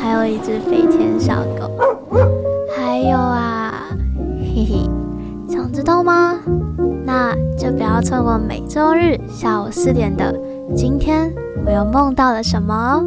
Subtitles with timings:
[0.00, 1.70] 还有一只飞天小狗。
[2.76, 3.88] 还有啊，
[4.40, 4.88] 嘿嘿，
[5.48, 6.38] 想知道吗？
[7.04, 10.32] 那就不要错过每周日下午四点的
[10.74, 11.32] 《今天
[11.64, 13.04] 我又梦到了什么》哦。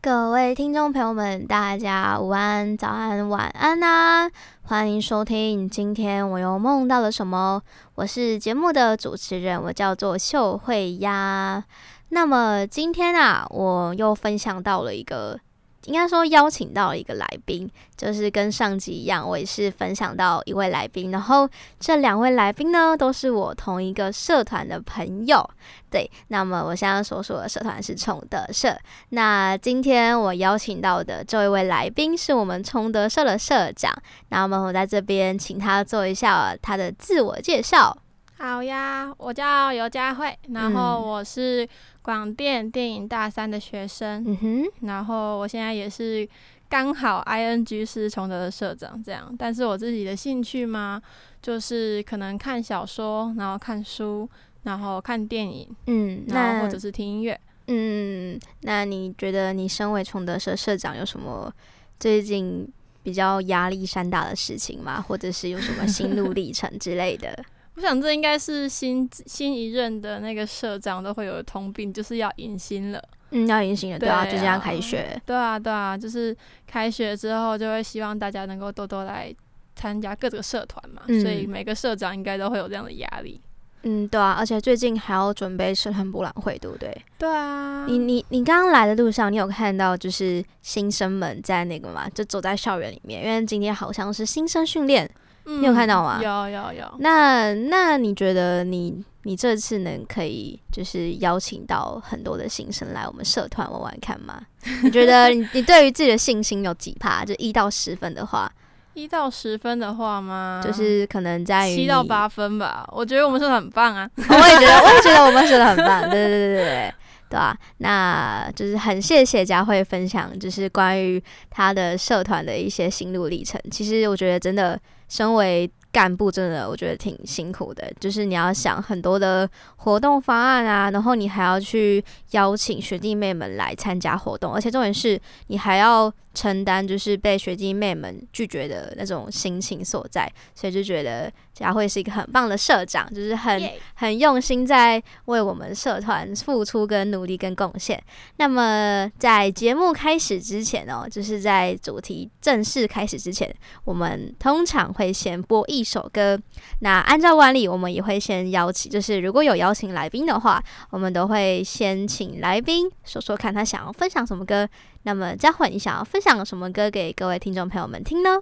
[0.00, 4.30] 各位听众朋友们，大家午安、早安、晚安啊！
[4.68, 7.62] 欢迎收听，今天我又梦到了什么？
[7.94, 11.64] 我是节目的主持人，我叫做秀慧呀。
[12.10, 15.40] 那么今天啊，我又分享到了一个。
[15.84, 21.48] 应该说邀请到一个来宾，就是跟上集一样，我也是分享到一位来宾，然后
[21.80, 25.48] 这两位来宾呢，都是我同一个社团的朋友。
[25.90, 28.76] 对，那么我现在所说的社团是崇德社。
[29.10, 33.90] 那今天我邀请到的这一位来宾是我们崇德社的社长，
[34.28, 37.96] 那么我在这边请他做一下他的自我介绍。
[38.40, 41.68] 好呀，我叫尤佳慧，然后我是
[42.02, 46.26] 广电电影大三的学生，嗯哼，然后我现在也是
[46.68, 51.02] 刚好 ING 是崇德的社长这样，但是我自己的兴趣嘛，
[51.42, 54.28] 就是可能看小说，然后看书，
[54.62, 61.52] 然后看电影，嗯，然后或者是听音乐，嗯，那你觉得你身为崇德社社长有什么
[61.98, 62.66] 最近
[63.02, 65.00] 比较压力山大的事情吗？
[65.00, 67.44] 或者是有什么心路 历程之类的？
[67.78, 73.00] 我想这应该是新新一任的那个社长都会有的通病，就是要迎新了。
[73.30, 75.16] 嗯，要迎新了，对啊，就这样开学。
[75.24, 79.32] 对啊，对啊，就是开学之后就会希望大家能够多多来
[79.76, 83.40] 参加各个社团嘛，嗯，所以每个社长应该都会有这样的压力。
[83.84, 86.92] 嗯，对啊，而且最近还要准备社团博览会，对不对？
[87.16, 87.86] 对啊。
[87.86, 95.08] 你你你刚刚来的路上，你有看到就是新生们在那个嘛，就走在校园里面，因为今天好像是新生训练。
[95.48, 96.18] 你有看到吗？
[96.20, 96.94] 嗯、有有有。
[96.98, 104.40] 那那你觉得你你这次能可以就是邀请到很多的新生来我们社团玩玩看吗？
[104.82, 107.24] 你觉得你你对于自己的信心有几趴？
[107.24, 108.50] 就一到十分的话，
[108.94, 110.60] 一到十分的话吗？
[110.64, 112.86] 就是可能在七到八分吧。
[112.92, 114.08] 我觉得我们说的很棒啊。
[114.16, 116.02] 我也觉得，我也觉得 我们说的很棒。
[116.02, 116.94] 对对对对对，
[117.30, 123.60] 对啊，那就是很谢谢佳慧分享，就是关于他的社团的一些心路历程。
[123.70, 124.78] 其实我觉得真的。
[125.08, 143.60] 身为干部，真的我觉得挺辛苦的，就是你要想很多的活动方案啊，然后你还要去邀请学弟妹们来参加活动，而且重点是你还要承担就是被学弟妹们拒绝的那种心情所在，所以就觉得佳慧是一个很棒的社长，就是很
[143.94, 148.00] 很用心在为我们社团付出跟努力跟贡献。
[148.36, 153.52] 那么在节目开始之前哦，就是在主题正式开始之前，
[153.84, 156.38] 我们通常会先播一首歌。
[156.80, 164.68] 那按照惯例，我们也会先邀请，就是如果有邀请来宾的话，我们都会先请来宾说说看他想要分享什么歌。
[165.02, 168.38] 那么佳慧，你想要分享什么歌给各位听众朋友们听呢？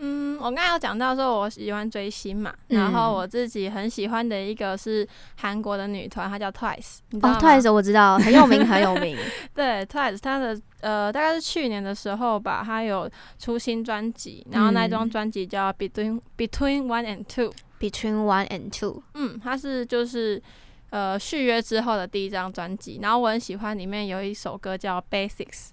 [0.00, 6.98] 嗯，我刚才有讲到说我喜欢追星嘛，嗯、然后我自己很喜欢的一个是韩国的女团，她叫 Twice。
[7.20, 9.16] 哦，Twice 我知道，很有名，很有名。
[9.54, 17.52] 对，Twice，她的呃大概是去年的时候吧，她有出新专辑，然后那张专辑叫 Between Between One and Two。
[17.80, 19.02] Between One and Two。
[19.14, 20.40] 嗯，它是就是
[20.90, 25.70] 呃续约之后的第一张专辑，然后我很喜欢里面有一首歌叫 Basics。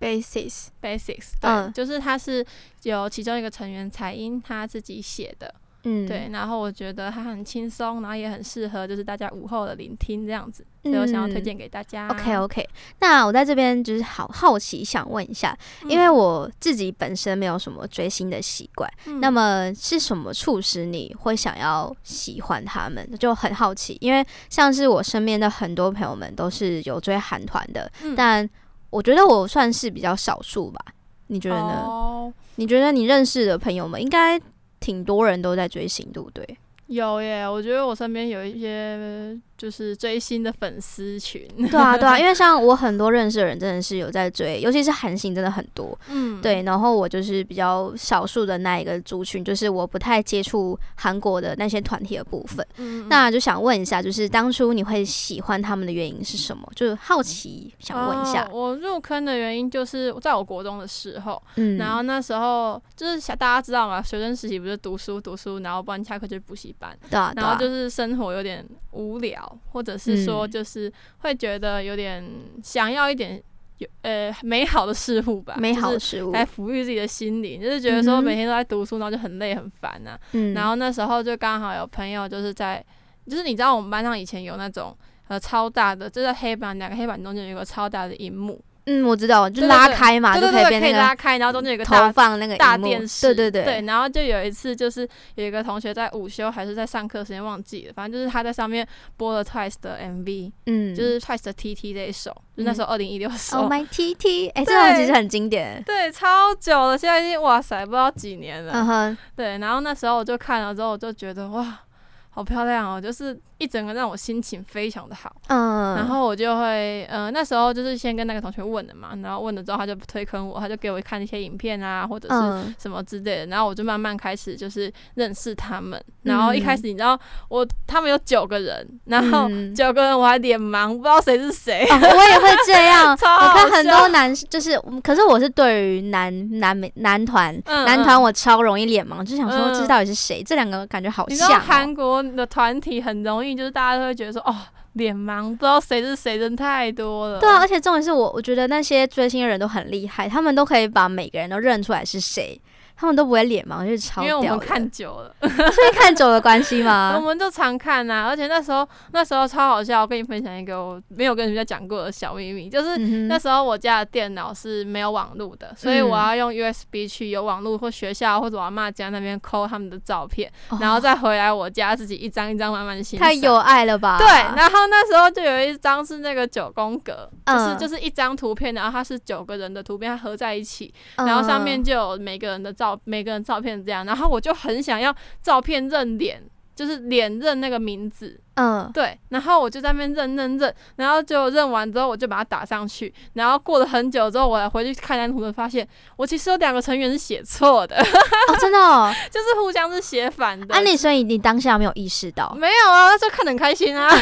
[0.00, 2.44] Basics，Basics，对，嗯、就是他是
[2.82, 5.52] 由其中一个成员彩英他自己写的，
[5.84, 12.08] 嗯，对，然后我觉得他很轻松，然后也很适合就是大家午后的聆听这样子，所以我想要推荐给大家。
[12.08, 12.68] OK OK，
[13.00, 23.04] 那我在这边就是好好奇想问一下，嗯、因为我自己本身没有什么追星的习惯，嗯、那么是什么促使你会想要喜欢他们？
[23.18, 28.48] 就很好奇，因为像是我身边的很多朋友们都是有追韩团的，嗯、但
[28.90, 30.80] 我觉得我算是比较少数吧，
[31.26, 34.40] 你觉得呢？Oh, 你觉得你认识的朋友们应该
[34.80, 36.56] 挺多人都在追星，对不对？
[36.86, 56.64] 有耶，我觉得我身边有一些就是追星的粉丝群，对啊，对啊， 因为像我很多认识的人真的是有在追，尤其是韩星真的很多，嗯，对，然后我就是比较少数的那一个族群，就是我不太接触韩国的那些团体的部分，嗯，那就想问一下，就是当初你会喜欢他们的原因是什么？
[56.76, 58.44] 就是好奇想问一下。
[58.44, 69.47] 哦，我入坑的原因就是在我国中的时候，嗯，然后那时候就是想大家知道嘛，学生时期不是读书读书，然后不然下课就补习班，对啊，然后就是生活有点无聊。
[69.70, 72.24] 或者是说，就是会觉得有点
[72.62, 73.42] 想要一点
[73.78, 80.20] 有呃美好的事物吧，美好的事物来抚育自己的心灵，就是觉得说每天都在读书，然后就很累很烦呐、啊。
[80.32, 82.84] 嗯、然后那时候就刚好有朋友就是在，
[83.26, 84.96] 就是你知道我们班上以前有那种
[85.28, 88.60] 呃超大的，就在黑板两个黑板中间有一个超大的荧幕。
[88.88, 98.86] 嗯，我知道，就拉开嘛，对对对，就可以变可以拉开，然后中间有个投放那个大电视，对对对，对，然后就有一次，就是有一个同学在午休还是在上课时间忘记了，反正就是他在上面
[99.16, 111.80] 播了 Twice 的 MV，嗯，就是 Twice 的 TT 这一首，就那时候二零一六时候，Oh my TT， 哎，这首其实很经典，对，超久了，现在已经哇塞，不知道几年了，嗯哼，对，然后那时候我就看了之后，我就觉得哇，
[112.30, 113.38] 好漂亮哦，就是。
[113.58, 140.44] 一整个让我心情非常的好，嗯，然后我就会，呃，那时候就是先跟那个同学问了嘛，然后问了之后他就推坑我，他就给我看一些影片啊，或者是什么之类的，然后我就慢慢开始就是认识他们，然后一开始你知道我他们有九个人，然后九个人我还脸盲，不知道谁是谁，我也会这样， 我看很多男就是，可是我是对于男男美男团男团我超容易脸盲，就想说这到底是谁？
[140.44, 143.54] 这两个感觉好像，韩国的团体很容易。
[143.54, 144.54] 就是大家都会觉得说，哦，
[144.94, 147.40] 脸盲，不知道谁是谁，人太多了。
[147.40, 152.60] 对啊，而且重点是我，我觉得那些追星的人都很厉害，他们都可以把每个人都认出来是谁。
[152.98, 154.22] 他们都不会脸盲，就是超。
[154.22, 155.48] 因为我们看久了，是
[155.82, 157.14] 因为看久了关系吗？
[157.16, 160.02] 我们就常看呐、啊，而且那时候那时候超好笑。
[160.02, 162.98] 我跟你分享一个我没有跟人家讲过的小秘密，就是
[163.28, 173.28] 那时候我家的电脑是没有网络的，所以我要用 USB 去有网络或学校或者我阿嬷家那边抠他们的照片，然后再回来我家自己一张一张慢慢欣赏。
[173.28, 174.18] 太有爱了吧？
[174.18, 183.68] 对，然后那时候就有一张是那个九宫格，就是就是一张图片，然后它是九个人的图片，它合在一起，然后上面就有每个人的照每个人照片。
[183.84, 186.42] 这样，然后我就很想要照片认脸，
[186.74, 195.86] 就是脸认那个名字，嗯，对，然后我就在那边认认认，然后就认完之后，我就把它打上去，然后过了很久之后，我来回去看那图，发现
[196.16, 200.74] 我其实有两个成员是写错的， 哦，真的哦，就是互相是写反的。
[200.74, 202.52] 啊，你所以你当下没有意识到？
[202.56, 204.08] 没有啊，那时候看得很开心啊，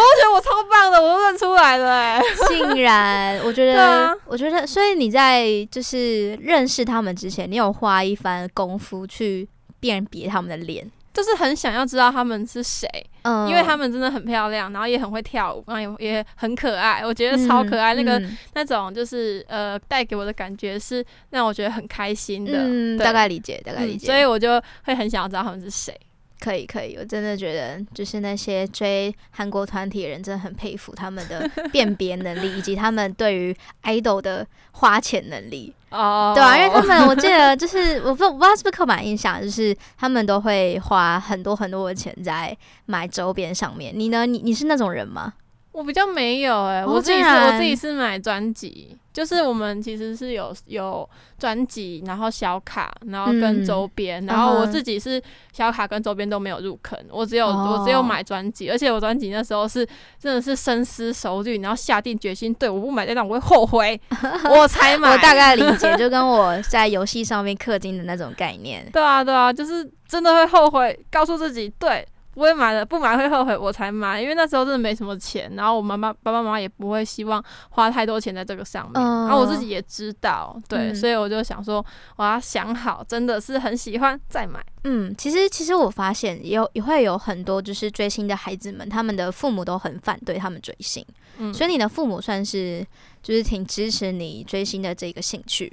[0.00, 9.48] 觉得我超棒的，我都认出来了，哎， 竟然，我觉得，啊、我觉得，所以你在就是认识他们之前，你有花一番功夫去
[9.80, 10.90] 辨别他们的脸。
[11.12, 12.88] 就是很想要知道他们是谁，
[13.22, 17.94] 嗯，因为他们真的很漂亮，然后也很会跳舞，然后也也很可爱，我觉得超可爱。
[17.94, 22.64] 嗯、那个、嗯、那种就是呃，带给我的感觉是让我觉得很开心的。
[22.64, 24.06] 嗯，大概理解，大概理解。
[24.06, 25.96] 所以我就会很想要知道他们是谁。
[26.40, 35.74] 可以，可以，我真的觉得就是那些追韩国团体的人，真的很佩服他们的辨别能力，以及他们对于 idol 的花钱能力。
[35.90, 36.34] 哦，oh.
[36.34, 42.54] 对啊，因为他们我记得就是我不我不知道是不是刻板印象，就是他们都会花很多很多的钱在
[42.86, 43.92] 买周边上面。
[43.94, 44.26] 你呢？
[44.26, 45.32] 你你是那种人吗？
[45.74, 48.96] 我比较没有哎、欸，我自己是我自己是买专辑。
[49.12, 55.22] 就是我们其实是有有专辑，然后小卡，然后跟周边，嗯、然后我自己是
[55.52, 59.86] 小卡跟周边都没有入坑，我只有、哦、我只有买专辑，而且我专辑那时候是
[60.18, 64.00] 真的是深思熟虑，然后下定决心，对，我不买这张我会后悔，
[64.50, 65.12] 我才买。
[65.12, 68.84] 我大概理解， 就跟我在游戏上面氪金的那种概念。
[68.92, 72.04] 对啊，对啊，就是真的会后悔，告诉自己对。
[72.34, 81.84] 不会买的，不买会后悔，我才买，因为那时候真的没什么钱，然后我妈妈、爸爸妈妈也不会希望花太多钱在这个上面，嗯、然后我自己也知道，对，嗯、所以我就想说，
[82.16, 84.64] 我要想好，真的是很喜欢再买。
[84.84, 91.04] 嗯，其实其实我发现也有也会有很多就是追星的孩子们，他们的父母都很反对他们追星，
[91.38, 92.84] 嗯，所以你的父母算是
[93.22, 95.72] 就是挺支持你追星的这个兴趣。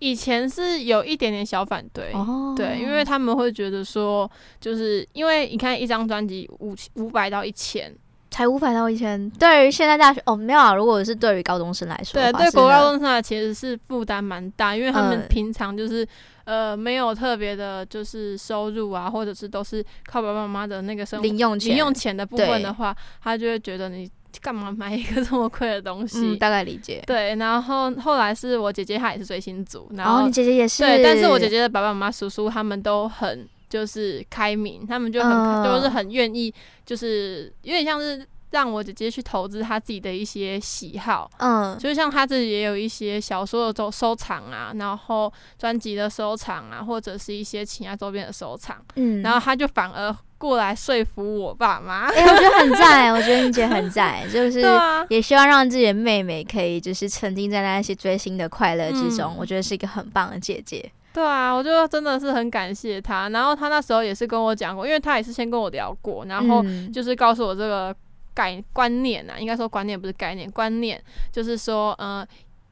[0.00, 7.94] 以前是有一点点小反对，哦、对，因为他们会觉得说，就是因为你看一张专辑五五百到一千，
[8.30, 16.04] 才五百到一千，对于现在大学哦没有啊，如果是对于高中生来说，对，对国高中生来其实是负担蛮大，因为他们平常就是、
[16.44, 24.08] 嗯、呃没有特别的，就是收入啊，或者是都是靠爸爸妈妈的那个生活零用钱零用钱的部分的话，他就会觉得你。
[24.40, 26.18] 干嘛买一个这么贵的东西？
[26.20, 27.02] 嗯，大概理解。
[27.06, 29.88] 对，然后后来是我姐姐，她也是追星族。
[29.94, 30.82] 然后，哦，你姐姐也是。
[30.82, 36.52] 对，但是我姐姐的爸爸妈妈、叔叔他们都很就是开明，他们就很、uh, 都是很愿意，
[36.86, 54.64] 就是有点像是让我姐姐去投资她自己的一些喜好，嗯，就像她自己也有一些小说的收收藏啊，然后专辑的收藏啊，或者是一些其他周边的收藏，嗯，然后她就反而过来说服我爸妈，哎、欸，我觉得很赞，我觉得你姐很赞，就 是
[55.08, 60.90] 也希望让自己的妹妹可以就是沉浸在那些追星的快乐之中，嗯，我觉得是一个很棒的姐姐。
[61.12, 63.28] 对啊，我就真的是很感谢她。
[63.30, 67.94] 然后她那时候也是跟我讲过，因为她也是先跟我聊过，然后就是告诉我这个
[68.32, 71.02] 概观念啊，应该说观念不是概念，观念
[71.32, 72.28] 就是说，嗯、呃。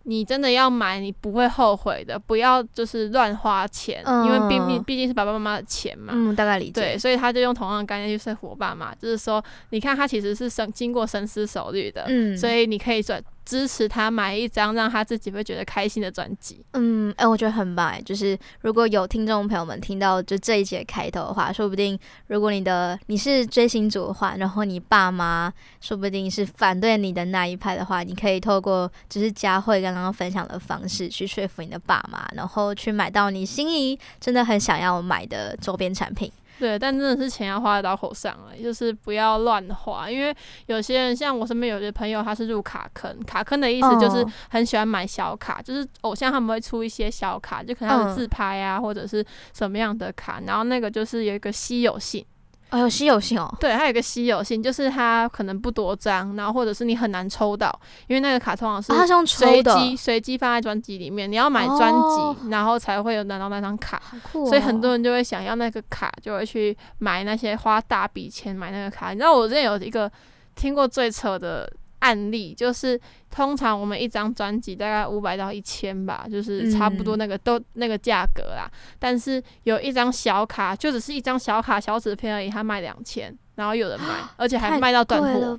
[0.07, 2.19] 你真的要买，你不会后悔的。
[2.19, 6.13] 不要就是乱花钱，嗯、因为毕毕毕竟是爸爸妈妈的钱嘛。
[6.15, 6.81] 嗯，大概理解。
[6.81, 13.23] 对，所以他就用同样的概念去说服我爸妈，就是说，你看他其实是深经过深思熟虑的，嗯，所以你可以转。
[13.47, 16.63] 支持他买一张让他自己会觉得开心的专辑。
[16.73, 17.87] 嗯，哎、我觉得很棒。
[18.05, 36.31] 就是如果有听众朋友们听到就这一节开头的话，说不定如果你的你是追星族的话，然后你爸妈说不定是反对你的那一派的话，你可以透过就是佳慧刚刚分享的方式去说服你的爸妈，然后去买到你心仪真的很想要买的周边产品。
[36.59, 40.35] 对，但真的是钱要花在刀口上了，就是不要乱花，因为
[40.67, 52.25] 有些人像我身边有些朋友，他是入卡坑，卡坑的意思就是很喜欢买小卡，就是偶像他们会出一些小卡，就可能他的自拍啊，或者是什么样的卡，然后那个就是有一个稀有性。
[52.71, 53.53] 哦，有稀有性哦。
[53.61, 57.73] 对，它有一个稀有性，就是它可能不多张，然后或者是你很难抽到，
[58.09, 58.93] 因为那个卡通常是
[59.27, 64.47] 随机随机放在专辑里面，你要买专辑，哦，然后才会有拿到那张卡，哦。
[64.47, 69.11] 所以很多人就会想要那个卡，就会去买那些花大笔钱买那个卡。
[69.11, 70.11] 你知道我之前有一个
[70.55, 71.73] 听过最扯的。
[72.07, 72.99] 案例就是，
[73.31, 78.71] 通常我们一张专辑大概五百到一千吧，就是差不多那个、嗯、都那个价格啦。
[79.01, 85.59] 但是有一张小卡，就只是一张小卡小纸片而已，它卖两千，然后有人买，而且还卖到断货，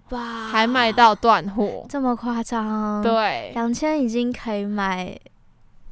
[0.49, 3.01] 还卖到断货，这么夸张？
[3.03, 5.19] 对，两千已经可以买。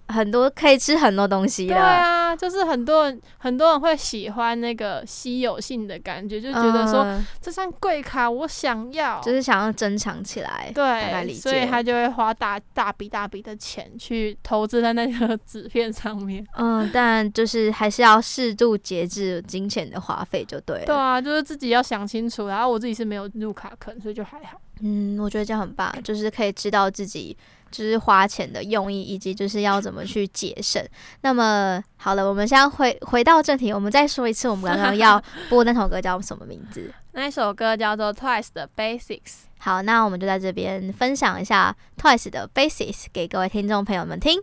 [0.08, 16.46] 很多可以吃很多东西的，对啊，就是很多人很多人会喜欢那个稀有性的感觉，就觉得说、嗯、这张贵卡我想要，就是想要珍藏起来，对，所以他就会花大大笔大笔的钱去投资在那个纸片上面。
[16.56, 20.86] 嗯，但就是还是要适度节制金钱的花费就对了。
[20.86, 22.48] 对啊，就是自己要想清楚。
[22.48, 24.60] 然后我自己是没有入卡坑，所以就还好。
[24.82, 27.36] 嗯，我觉得这样很棒，就是可以知道自己。
[27.72, 30.82] 就是花钱的用意，以及就是要怎么去节省。
[31.22, 36.94] 那么好了，我们先回回到正题，我们再说一次，我们刚刚要 播那首歌叫什么名字？
[37.12, 39.48] 那首歌叫做 Twice 的 Basics。
[39.58, 44.40] 好，那我们就在这边分享一下 Twice 的 Basics 给各位听众朋友们听。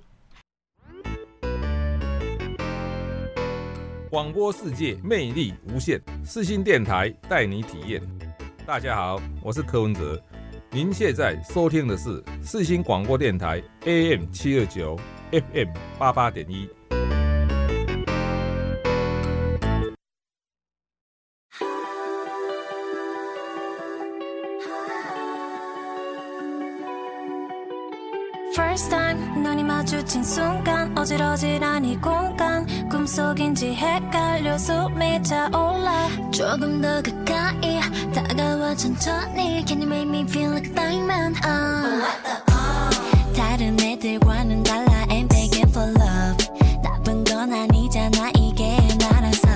[4.11, 8.03] 广播世界魅力无限，四星电台带你体验。
[8.65, 10.23] 大家好我是柯文哲。
[10.71, 14.97] 您现在收听的是四星广播电台 am 七二九
[15.33, 16.69] fm 八八点一。
[28.55, 29.32] First time
[29.83, 37.81] 마주친 순간 어지러지라니 공간 꿈속인지 헷갈려 숨이 차올라 조금 더 가까이
[38.15, 41.37] 다가와 천천히 Can you make me feel like a diamond?
[41.45, 41.49] Uh.
[41.49, 43.35] Oh, what the, uh.
[43.35, 46.47] 다른 애들과는 달라 I'm begging for love
[46.81, 49.49] 나쁜 건 아니잖아 이게 나라서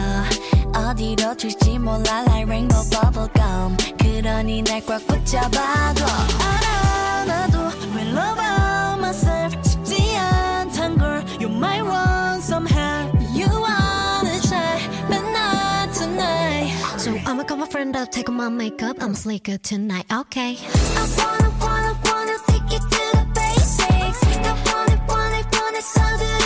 [0.75, 7.59] 어디로 튈지 몰라 like rainbow bubblegum 그러니 날 꽉 붙잡아줘 알아 나도
[7.95, 8.42] will love
[8.99, 9.46] myself
[18.07, 18.97] up, take off my makeup.
[19.01, 20.57] I'm slicker tonight, okay?
[20.61, 24.23] I wanna, wanna, wanna take you to the basics.
[24.25, 26.46] I wanna, wanna, want it so.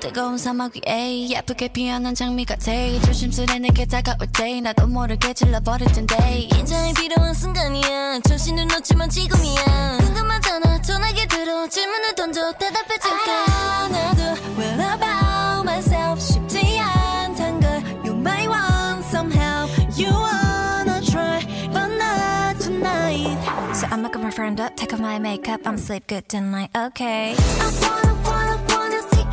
[0.00, 6.16] 뜨거운 사막 위에 예쁘게 피어난 장미가 돼 조심스레 내게 다가올 때 나도 모르게 질러버릴 텐데
[6.52, 14.22] 긴장이 필요한 순간이야 정신은 없지만 지금이야 궁금하잖아 전화기 들어 질문을 던져 대답해줄까 아, 나도
[14.58, 17.70] well about myself 쉽지 않단 걸
[18.04, 21.40] You might want some help You wanna try
[21.72, 23.36] but not tonight
[23.74, 27.34] So I'ma come my friend up, take off my makeup I'm sleep good tonight, okay
[27.34, 29.15] I wanna, wanna, wanna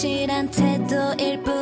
[0.00, 1.59] 당신한테도 일부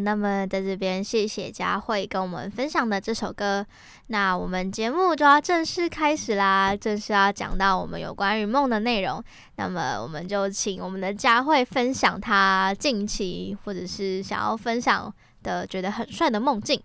[0.00, 3.64] 那么在这边谢谢佳慧跟我们分享的这首歌，
[4.08, 9.22] 那我们节目就要正式开始啦，正式要讲到我们有关于梦的内容。
[9.56, 16.82] 那么我们就请我们的佳慧分享她近期或者是想要分享的觉得很帅的梦境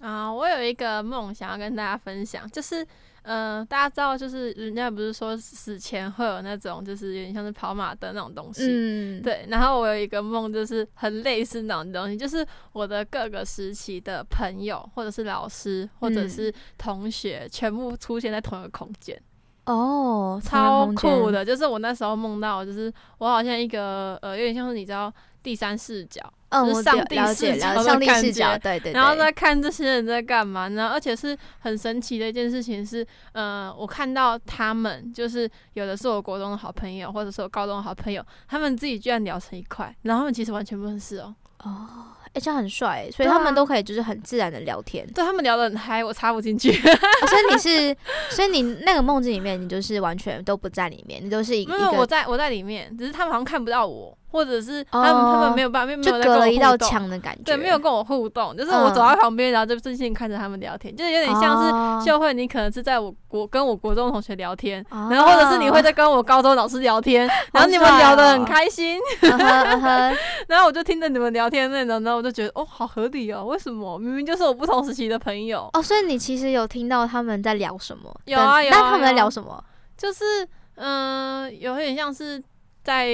[0.00, 0.32] 啊。
[0.32, 2.86] 我有一个梦想要跟大家分享，就是。
[3.28, 8.64] 嗯、呃，大家知道，就是人家不是说死前会有那种，就是有点像是跑马灯那种东西。
[8.66, 9.44] 嗯，对。
[9.48, 19.20] 然后我有一个梦，就是很类似那种东西，就是我的各个时期的朋友，或者是老师，或者是同学，嗯、全部出现在同一个空间。
[19.66, 21.44] 哦，超酷的！
[21.44, 25.12] 就是我那时候梦到，就是我好像一个呃，有点像是你知道。
[25.40, 30.88] 第三视角，嗯，就是上帝视角，上帝视角，对对，对，然后在看这些人在干嘛呢？
[30.88, 41.34] 而且是很神奇的一件事情是，呃，我看到他们，就是有的是我国中的好朋友，或者是我高中的好朋友，他们自己居然聊成一块，然后他们其实完全不认识哦。
[41.64, 41.88] 哦。
[42.34, 45.06] 哎，这样很帅，所以他们都可以就是很自然的聊天。
[45.14, 46.70] 对，他们聊得很嗨，我插不进去。
[46.70, 47.96] 哦、所以你 是，
[48.28, 51.72] 所以你那个梦境里面，你就是完全都不在里面，你都是一个。
[51.72, 57.42] 没有，我在我在里面，只是他们好像看不到我，或者是他们、哦、他们没有办法，没有就隔了一道墙的感觉。
[57.44, 68.98] 对，没有跟我互动，就是我走到旁边，然后就静静看着他们聊天，就是有点像是秀慧，你可能是在我国跟我国中同学聊天，哦、然后或者是你会在跟我高中老师聊天， 然后你们聊得很开心，
[70.46, 75.82] 然后我就听着你们聊天内容，然后我就觉得哦，好合理哦，为什么明明就是我不同时期的朋友哦？
[75.82, 78.14] 所以你其实有听到他们在聊什么？
[78.24, 78.76] 有啊有啊。
[78.76, 79.62] 那他们在聊什么？
[79.96, 80.44] 就是
[80.76, 82.42] 嗯、呃，有点像是
[82.82, 83.08] 在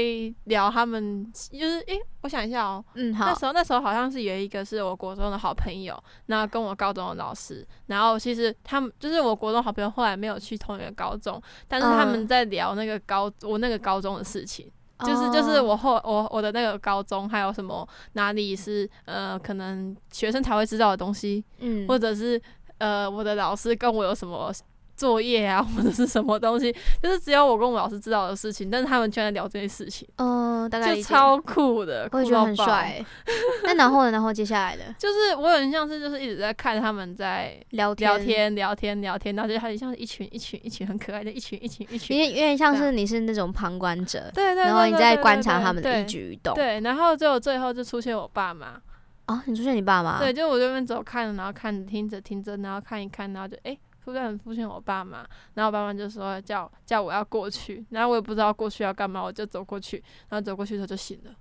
[0.45, 3.27] 聊他们，就是诶、欸，我想一下哦，嗯，好。
[3.27, 14.71] 那时候那时候好像是有一个是我国中的好朋友，然后跟我高中的老师，然后其实他们就是我国中好朋友，后来没有去同一个高中，但是他们在聊那个高我那个高中的事情。
[15.05, 22.41] 就是就是我后我我的那个高中还有什么哪里是呃可能学生才会知道的东西，嗯，或者是
[22.79, 24.53] 呃我的老师跟我有什么。
[24.97, 33.05] 作业啊， 或者是什么东西，就是只有我跟我老师知道的事情，但是他们居然聊这些事情，嗯，大概就超酷的，我也觉得很帅。
[33.65, 34.11] 那然后呢？
[34.11, 48.81] 然后接下来的， 就是我有点像是就是一直在看他们在聊天、聊天、聊天、聊天，然后就很像是一群一群一群很可爱的一群一群一群，因为有点像是你是那种旁观者，对对，然后你在观察他们的一举一动，对，然后最后最后就出现我爸妈，
[49.27, 53.77] 哦，你出现你爸妈，对，就我这边走看，然后看听着听着，然后看一看，然后就哎。
[54.05, 59.97] 突然出现我爸妈，然后我爸妈就说叫叫我要过去，然后我也不知道过去要干嘛，我就走过去，
[60.29, 61.35] 然后走过去之后就醒了。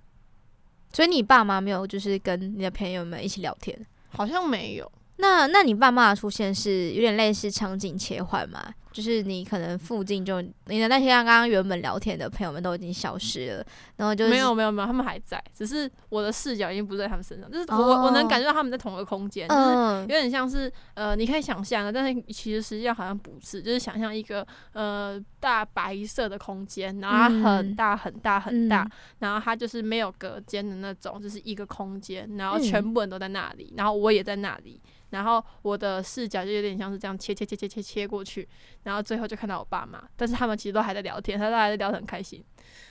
[0.93, 3.77] 所以你爸妈没有就是跟你的朋友们一起聊天？
[4.09, 4.89] 好像没有。
[5.23, 8.61] 那那你爸妈的出现是有点类似场景切换吗？
[8.91, 34.79] 就是你可能附近就你的那些刚刚原本聊天的朋友们都已经消失了，然后就是没有没有没有，他们还在，只是我的视角已经不在他们身上，就是我、哦、我能感觉到他们在同一个空间，就是有点像是呃，你可以想象的，但是其实实际上好像不是，就是想象一个呃大白色的空间，然后它很大很大很大，嗯、然后它就是没有隔间的那种，就是一个空间，然后全部人都在那里，然后我也在那里。
[35.13, 38.47] 然后我的视角就有点像是这样切切切切切切过去，
[38.83, 42.43] 然后最后就看到我爸妈，但是他们其实都还在聊天，他都还在聊得很开心。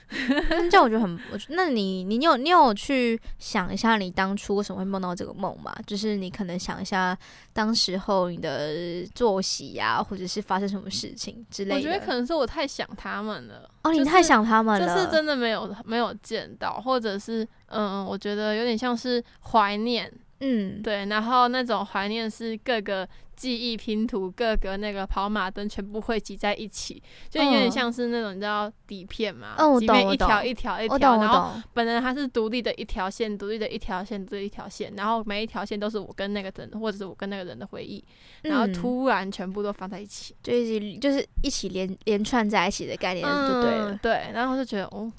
[0.09, 5.73] 这样我觉得很，我那你你有你有去想一下你当初为什么会梦到这个梦吗？
[5.87, 7.17] 就是你可能想一下
[7.51, 11.75] 当时候你的作息呀、啊，或者是发生什么事情之类的。
[11.75, 13.69] 我觉得可能是我太想他们了。
[13.83, 20.11] 哦，你太想他们了，就是真的没有没有见到，或者是嗯，我觉得有点像是怀念。
[20.45, 38.03] 嗯，对，然后那种怀念是各个记忆拼图，各个那个跑马灯全部汇集在一起，就有点像是那种你知道底片嘛，嗯，我懂一条一条一条，然后本来它是独立的一条线，独立的一条线，独立一条线，然后每一条线都是我跟那个人或者是我跟那个人的回忆，
[38.41, 45.09] 然后突然全部都放在一起，就一起就是一起连连串在一起的概念就对了，对，然后就觉得哦。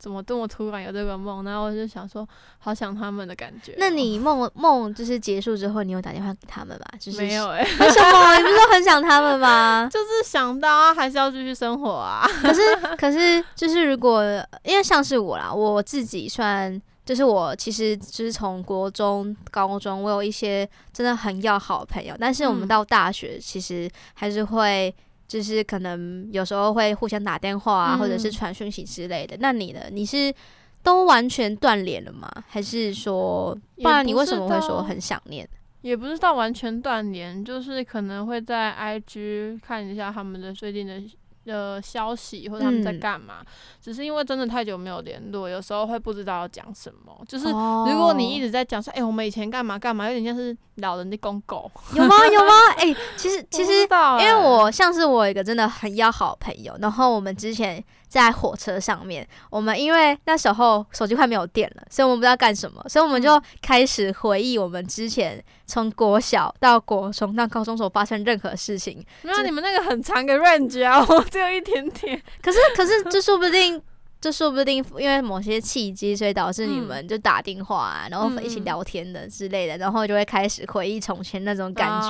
[0.00, 1.44] 怎么这么突然有这个梦？
[1.44, 2.26] 然后我就想说，
[2.58, 3.74] 好想他们的感觉。
[3.78, 6.86] 那你梦梦就是结束之后，你有打电话给他们吗？
[6.98, 7.64] 就是没有哎、欸。
[7.64, 8.36] 为 什么？
[8.38, 9.86] 你不是说很想他们吗？
[9.92, 12.26] 就是想到啊，还是要继续生活啊。
[12.40, 12.60] 可是
[12.96, 14.24] 可是就是如果
[14.64, 24.94] 因为像是我啦，我自己算就是我其实就是从国中、高中，我有一些真的很要好的朋友，但是我们到大学其实还是会。
[25.30, 29.36] 就是可能有时候会互相打电话啊，或者是传讯息之类的。
[29.36, 29.82] 嗯、那你呢？
[29.92, 30.34] 你是
[30.82, 32.28] 都完全断联了吗？
[32.48, 35.48] 还是说，不然你为什么会说很想念？
[35.82, 41.00] 也不是到完全断联，就是可能会在 IG 看一下他们的最近的。
[41.50, 43.46] 的消息或者他们在干嘛、嗯，
[43.82, 47.12] 只是因为真的太久没有联络，有时候会不知道要讲什么。
[47.26, 52.16] 就是如果你一直在讲说，哎、欸，我们以前干嘛干嘛，有点像是老人的公狗，有吗？
[52.26, 52.52] 有吗？
[52.78, 57.84] 哎、欸，其实其实、 欸，因为我像是我一个真的很要好的朋友，然后我们之前。
[58.10, 69.02] 在火车上面，我们因为那时候手机快没有电了，所以我们不知道干什么，所以我们就开始回忆我们之前从国小到国中到高中所发生任何事情。
[69.22, 72.20] 没有你们那个很长的 range 啊， 我只有一点点。
[72.42, 73.80] 可是可是这说不定，
[74.20, 82.08] 就说不定因为某些契机，所以导致你们就打电话啊，然后一起聊天的之类的，然后就会开始回忆从前那种感觉。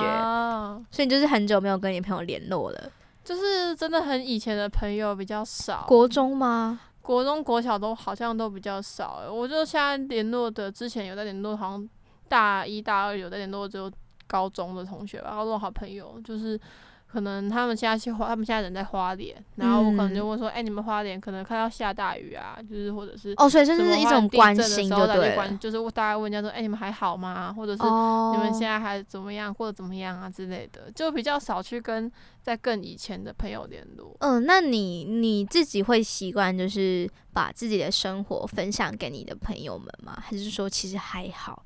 [0.89, 2.91] 所以你就是很久没有跟你朋友联络了。
[3.23, 5.85] 就是真的很以前的朋友比较少。
[5.87, 6.79] 国中吗？
[7.01, 9.21] 国中、国小都好像都比较少。
[9.31, 11.89] 我就现在联络的，之前有在联络，好像
[12.27, 13.91] 大一、大二有在联络，只有
[14.27, 16.59] 高中的同学吧，高中好朋友就是。
[17.11, 27.51] 可能他们现在去花，他们现在人在花莲，然后我可能就问说，哎、你们花莲可能看到下大雨啊，就是或者是哦，所以这是一种关心就对，就是大概问人家说，哎、欸，你们还好吗？
[27.51, 32.09] 或者是你们现在还怎么样，或者怎么样啊之类的，就比较少去跟
[32.41, 34.15] 在更以前的朋友联络。
[34.19, 40.17] 嗯，那你你自己会习惯就是把自己的生活分享给你的朋友们吗？
[40.21, 41.65] 还是说其实还好？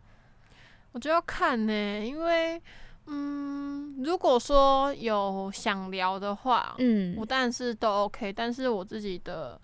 [0.94, 2.60] 我觉得要看呢、欸，因为。
[3.08, 8.34] 嗯，如果说有想聊的话，嗯，我当然是都 OK。
[8.34, 9.60] 但是我自己的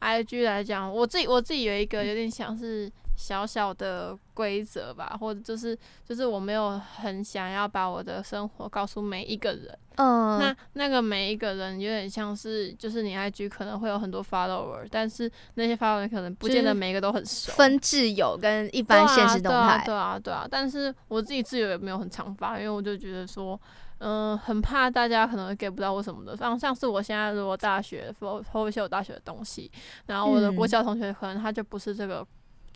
[0.00, 9.78] IG 来讲，我自己我自己有一个有点想是小小的规则吧，或者就是就是我没有很想要把我的生活告诉每一个人。
[9.96, 17.50] 嗯，那那个每一个人有点像是，就是你 IG 可能会有很多 follower，但是那些 follower 可能不见得每一个都很熟。
[17.52, 19.82] 分挚友跟一般现实动态。
[19.86, 20.46] 对啊，对啊，对啊。
[20.50, 23.58] 但是我自己挚友也没有很常发，因为我就觉得说，
[24.00, 26.36] 嗯、呃，很怕大家可能会 get 不到我什么的。
[26.36, 29.72] 像像是我现在如果大学 po 一些我大学的东西，
[30.04, 32.26] 然后我的国小同学可能他就不是这个。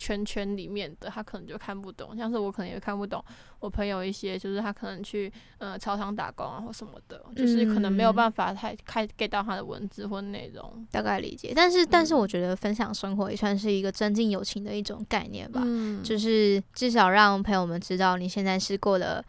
[0.01, 3.23] 圈圈里面的他可能就看不懂，像是我可能也看不懂
[3.59, 11.53] 我朋友一些，就是他可能去呃操场打工啊或什么的，就是可能没有办法太开 get 到他的文字或内容，大概理解。
[11.55, 19.23] 但是但是我觉得分享生活也算是一个增进友情的一种概念吧，嗯，就是至少让朋友们知道你现在是过了。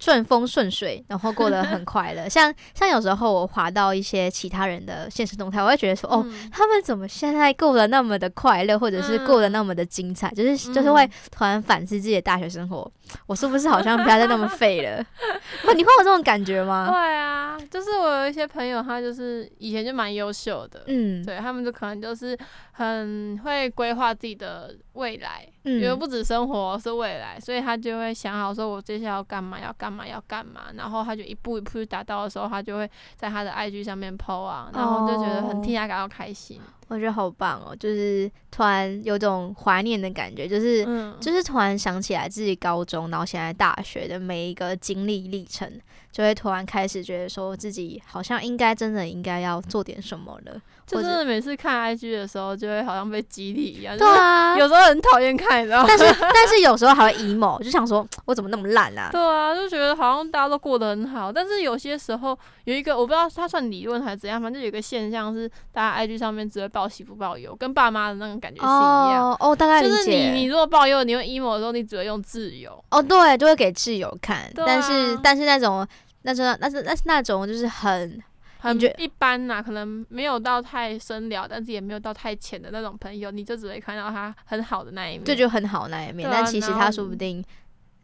[0.00, 2.28] 顺风顺水，然后过得很快乐。
[2.30, 10.30] 像像有时候我滑到一些其他人的现实动态，我会觉得说，哦，他们怎么现在过得那么的快乐，或者是过得那么的精彩？
[10.34, 12.90] 就是就是会突然反思自己的大学生活，
[13.26, 15.04] 我是不是好像不要再那么废了？
[15.62, 16.90] 不，你会有这种感觉吗？
[16.90, 22.36] 会啊，就是我有一些朋友，他就是以前就蛮优秀的，嗯，对他们就可能就是
[22.76, 25.46] 很会规划自己的未来。
[25.64, 36.60] 因为不止生活是未来，所以他就会想好说，我接下来要干嘛，要干嘛，要干嘛，然后他就一步一步去达到的时候，他就会在他的 IG 上面 po 啊，然后就觉得很替他感到开心。
[36.60, 45.68] 哦，我觉得好棒哦，就是突然有种怀念的感觉，就是、嗯、就是突然想起来自己高中，然后现在大学的每一个经历历程，
[46.12, 50.62] 就会突然开始觉得说自己好像应该真的应该要做点什么了。
[50.86, 53.98] 就真的每次看 IG 的时候，就会好像被激励一样。
[53.98, 55.88] 对啊，有时候很讨厌看，你知道吗？
[55.88, 59.08] 但是 但是有时候还会 emo，就想说我怎么那么烂啊？
[59.10, 69.30] 对啊，就觉得好像大家都过得很好，但是有些时候有一个我不知道它算理论还是怎样，反正有一个现象是，大家 IG 上面只会报喜不报忧，跟爸妈的那种感觉是一样。
[69.32, 69.82] 哦，哦大概。
[69.82, 72.82] 就是你你如果报忧，你用 emo 的时候，你只会用挚友。
[72.90, 74.38] 哦，对，就会给挚友看。
[74.38, 75.86] 啊、但是但是那种
[76.22, 78.22] 那种那是那是那种就是很。
[78.58, 86.28] 很一般呐、啊，可能没有到太深聊，但是也没有到太浅的那种朋友，你就只会看到他很好的那一面，这就很好那一面。
[86.30, 87.44] 但其实他说不定，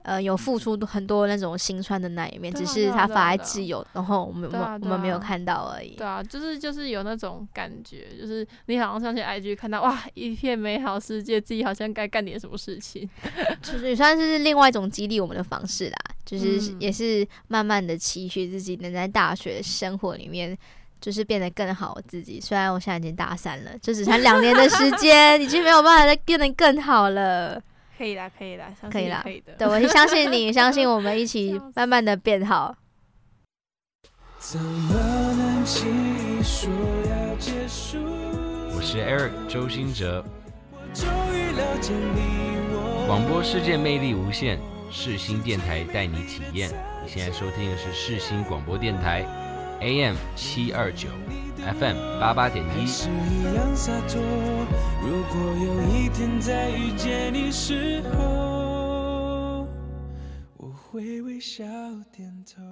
[0.02, 5.96] 呃，有付出很多那种辛酸的那一面，只是他发在自由，然后我们我我们没有看到而已。
[5.96, 13.08] 对啊，就是就是有那种感觉，就是你好像上去 IG 看到哇，一片美好世界，自己好像该干点什么事情，
[13.62, 15.96] 就是也算是另外一种激励我们的方式啦。
[16.32, 20.56] 就是也是慢慢的期许自己能在大学生活里面，
[20.98, 22.40] 就是变得更好自己。
[22.40, 27.62] 虽然我现在已经大三了，就只剩两年的时 间，已经没有办法再变得更好了。
[27.98, 29.52] 可以啦，可以啦，可以啦，可以的。
[29.58, 32.74] 对，我相信你， 相信我们一起慢慢的变好。
[38.74, 40.24] 我是 Eric 周兴哲，
[43.06, 44.58] 广播世界魅力无限，
[44.92, 46.70] 世新电台带你体验。
[47.02, 49.24] 你现在收听的是世新广播电台
[49.80, 51.08] ，AM 七二九。
[51.56, 52.84] FM 八八点一。
[55.00, 59.66] 如果有一天再遇见你时候，
[60.58, 61.64] 我会微笑
[62.14, 62.62] 点头。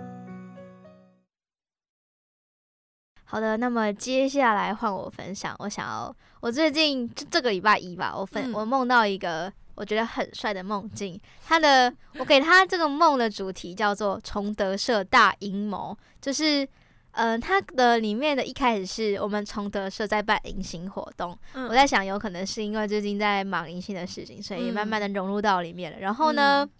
[3.24, 5.54] 好的，那么接下来换我分享。
[5.60, 11.18] 我想要，我最近这这个礼拜一吧，我分、嗯、我梦到一个我觉得很帅的梦境。
[11.44, 16.68] 他的，我给他这个梦的主题叫做“崇德社大阴谋”，就是。
[17.14, 25.98] 嗯、呃，它的里面的一开始是我们崇德社在办迎新活动，嗯、我在想有可能是因为最近在忙迎新的事情，所以慢慢的融入到里面了。
[25.98, 26.70] 嗯、然后呢，嗯、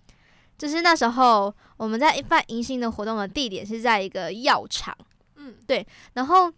[0.57, 4.97] 就是那时候我们在办迎新的活动的地点是在一个药厂，
[5.35, 5.85] 嗯，对。
[6.13, 6.49] 然后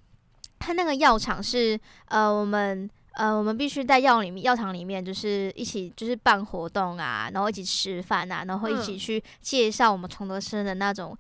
[0.59, 11.17] 它那个药厂是呃，我们呃，我们必须在药里面药厂里面就是一起就是办活动啊，然后一起吃饭啊，然后一起去介绍我们崇德生的那种。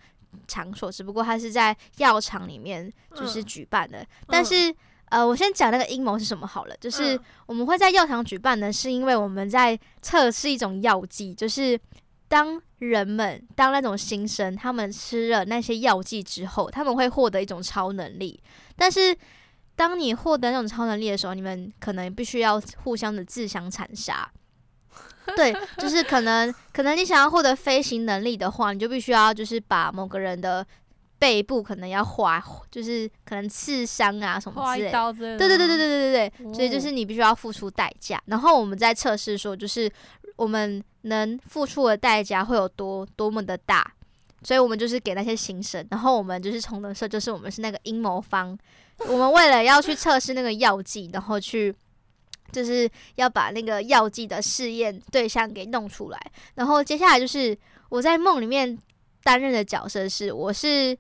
[0.48, 3.98] 场所，只不过它是在药厂里面就是举办的。
[3.98, 6.74] 嗯、但是，嗯、呃，我先讲那个阴谋是什么好了。
[6.81, 11.78] 就是我们会在药厂举办呢，是因为我们在测试一种药剂，就是
[12.28, 18.42] 当人们当那种新生他们吃了那些药剂之后，他们会获得一种超能力。
[18.74, 19.14] 但是，
[19.83, 24.31] 当你获得那种超能力的时候，你们可能必须要互相的自相残杀。
[25.35, 30.64] 对，就是可能，可能你想要获得飞行能力的话，你就必须要就是把某个人的
[31.18, 32.40] 背部可能要划，
[32.71, 35.12] 就是可能刺伤啊什么之类的。
[35.12, 38.23] 对对对对对对对对，所以就是你必须要付出代价。
[38.27, 39.90] 然后我们在测试说，就是
[40.37, 43.92] 我们能付出的代价会有多多么的大。
[44.45, 48.59] 所以我们就是给那些行神，然后我们就是崇德社，就是我们是那个阴谋方。
[48.98, 51.74] 我们为了要去测试那个药剂，然后去。
[52.50, 56.20] 就是要把那个药剂的试验对象给弄出来，
[56.55, 57.57] 然后接下来就是
[57.88, 58.78] 我在梦里面
[59.22, 60.94] 担任的角色是，我是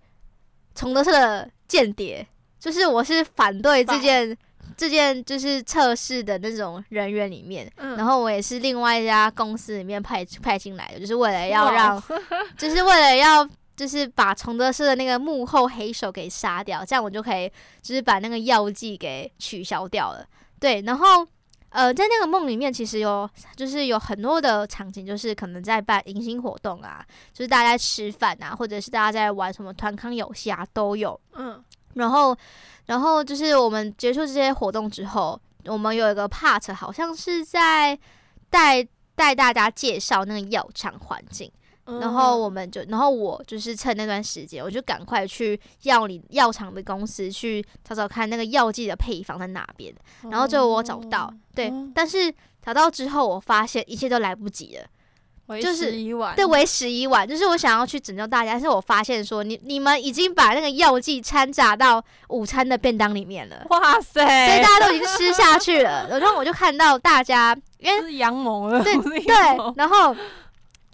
[0.74, 2.26] 崇德社的间谍，
[2.58, 4.34] 就是我是反对这件
[4.78, 12.02] 这件就是测试的那种人员里面，然后我也是另外一家公司里面派派进来的，就是为了要让，
[12.56, 13.46] 就是为了要
[13.82, 17.50] 就是把崇德社的那个幕后黑手给杀掉，这样我就可以
[17.82, 20.24] 就是把那个药剂给取消掉了，
[20.60, 21.26] 对，然后。
[21.74, 31.18] 呃，在那个梦里面，其实有就是有很多的场景，就是可能在办迎新活动啊，就是大家在吃饭啊，或者是大家在玩什么团康游戏啊，都有。
[31.32, 31.64] 嗯，
[31.94, 32.36] 然后，
[32.84, 37.98] 然后就是我们结束这些活动之后，我们有一个 part，好像是在
[38.50, 41.50] 带带大家介绍那个药厂环境。
[41.84, 49.92] 然后我们就，然后我就是趁那段时间，我就赶快去药里药厂的公司去找找看那个药剂的配方在哪边。
[50.30, 52.32] 然后最后我找到，对，但是
[52.64, 55.90] 找到之后，我发现一切都来不及了，就是
[56.36, 57.28] 对，为时已晚。
[57.28, 63.66] 就是我想要去拯救大家，但是我发现说，你你们已经把那个药剂掺杂到午餐的便当里面了。
[63.70, 64.24] 哇塞！
[64.46, 66.08] 所以大家都已经吃下去了。
[66.08, 69.34] 然后我就看到大家，因为 是阳谋了，对对，
[69.74, 70.14] 然后。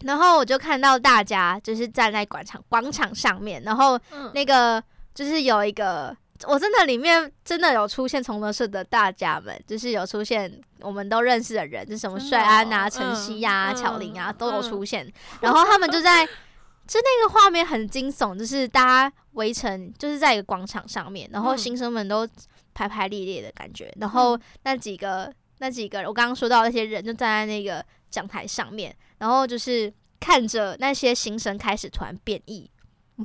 [0.03, 3.99] 然后我就看到大家就是站在广场广场上面，然后
[4.33, 4.81] 那个
[5.13, 15.13] 就是有一个，我真的里面真的有出现崇德社的大家们，就是有出现我们都认识的人，就什么帅安啊、晨曦呀、巧玲啊都有出现。
[15.41, 22.25] 然后他们就在，就那个画面很惊悚，就是大家围成就是在一个广场上面，然后新生们都
[22.73, 27.85] 排排列列的感觉，然后那几个那几个我刚刚说到那些人就站在那个。
[28.11, 32.71] 讲台上面，然后就是看着那些行程开始突然变异，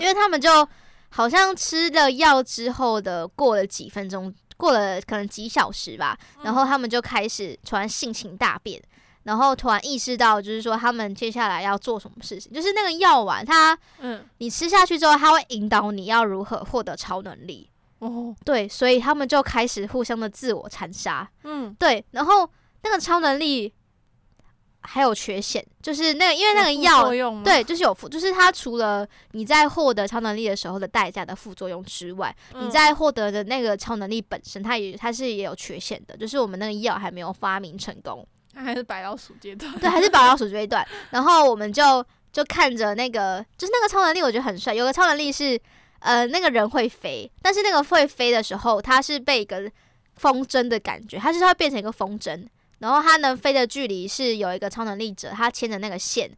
[0.00, 0.66] 因为他们就
[1.10, 8.82] 好像吃了药之后的过了几分钟，过了可能几小时吧，然后他们就开始突然性情大变，
[9.24, 22.48] 然后突然意识到就是说他们接下来要做什么事情，就是那个药丸，它，嗯，你吃下去之后，它会引导你要如何获得超能力，哦，对，所以他们就开始互相的自我残杀，嗯，对，然后
[22.82, 23.72] 那个超能力。
[24.86, 27.10] 还有缺陷，就是那个因为那个药
[27.42, 40.86] 对，就是有副，就是它除了你在获得超能力的时候的代价的副作用之外，嗯、你在获得的那个超能力本身，它也它是也有缺陷的，就是我们那个药还没有发明成功，它还是白老鼠阶段，对，还是白老鼠阶段。
[41.10, 44.72] 然后我们就就看着那个，就是那个超能力，我觉得很帅。
[44.72, 45.60] 有个超能力是，
[45.98, 49.70] 呃，那个人会飞，但是那个会飞的时候，它是被一个
[50.16, 52.46] 风筝的感觉，它就是会变成一个风筝。
[52.78, 56.30] 然后它能飞的距离是有一个超能力者，他牵着那个线，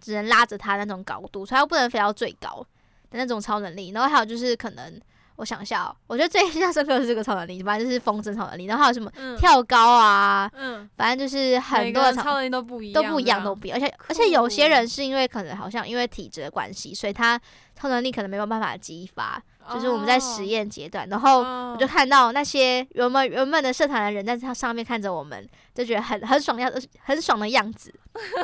[0.00, 2.64] 只能拉着他那种高度，所以它不能飞到最高
[3.10, 3.90] 的那种超能力。
[3.90, 5.00] 然后还有就是可能，
[5.36, 8.66] 我想一下哦，我觉得最印象深刻的是这个超能力，反正就是风筝超能力。
[8.66, 13.78] 然后还有什么、嗯、跳高啊，嗯，反正就是很多超，超能力都不一样，都不一样，都不一样。
[13.78, 17.40] 而且而且有些人是因为可能好像因为体质的关系，所以他
[17.74, 19.42] 超能力可能没有办法激发。
[19.72, 27.92] 就是我们在实验阶段，然后我就看到那些原本原本的社团的人在他上面看着我们，就觉得很很爽样，很爽的样子。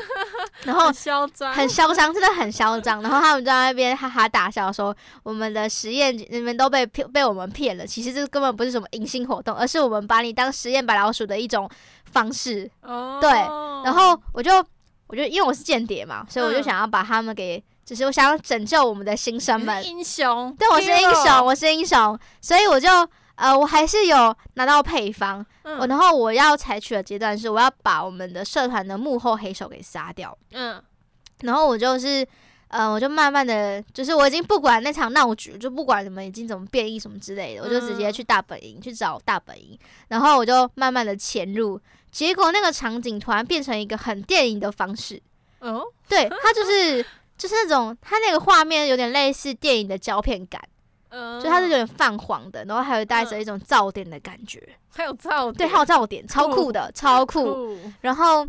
[0.65, 3.01] 然后很嚣张，很嚣张，真的很嚣张。
[3.03, 7.87] 然后他们在那边哈哈大笑，说我们的实验你们都被骗，被我们骗了。
[7.87, 11.69] 其实这根本不是什么迎新活动，而是我们把你当实验白老鼠的一种
[12.05, 12.71] 方式。
[13.21, 13.31] 对，
[13.85, 14.53] 然后我就
[15.07, 17.63] 我就因为我是间谍嘛，所以我就想要把他们给。
[17.85, 22.89] 只是我想要拯救我们的新生们， 英雄，对，我是英雄，我是英雄，所以我就
[23.35, 30.81] 呃，我还是有拿到配方，嗯，然后我要采取的阶段是，我要把我们的社团的幕后黑手给杀掉，嗯，
[31.41, 32.27] 然后我就是
[32.69, 39.77] 呃，我就慢慢的就是我已经不管那场闹剧，就不管你们已经怎么变异什么之类的，我就直接去大本营去找大本营，
[40.09, 41.81] 然后我就慢慢的潜入，
[42.13, 45.21] 结果那个场景突然变成一个很电影的方式，
[45.59, 47.05] 哦，对，它就是。
[47.39, 50.63] 就是那种，它那个画面有点类似电影的胶片感，
[51.09, 57.77] 嗯，就它是有点泛黄的，然后还有带着一种噪点的感觉，还有噪点，对，还有噪点，超酷的，超酷。
[58.03, 58.47] 然后，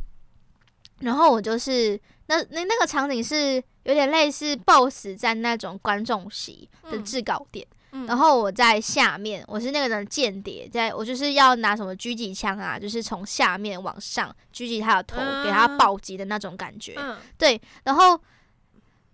[0.99, 7.65] 然后我就是那那那个场景是有点类似 BOSS 在那种观众席的制高点，
[8.07, 16.95] 然后我在下面，我是那个人间谍，在我就是要拿什么狙击枪啊，就是从下面往上狙击他的头，给他暴击的那种感觉，
[17.39, 18.21] 对，然后。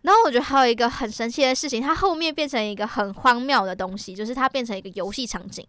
[0.02, 5.66] 然后我觉得还有一个很神奇的事情，它后面变成一个很荒谬的东西，就是它变成一个游戏场景，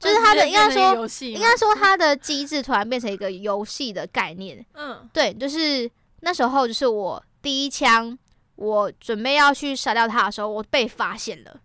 [0.00, 4.66] 就是它的应该说应该说它的机制突然变成一个游戏的概念。
[4.74, 5.88] 嗯，对，就是
[6.20, 8.18] 那时候就是我第一枪，
[8.56, 11.60] 我准备要去杀掉他的时候，我被发现了，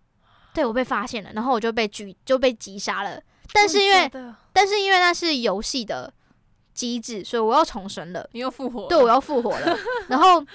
[0.53, 3.19] 对，我被发现了，然后我就被狙就被击杀了。
[3.51, 4.11] 但是因为
[4.53, 6.13] 但是因为那是游戏的
[6.75, 9.75] 机制，所以我又重生了，你又复活了，对，我又复活了，
[10.07, 10.45] 然后。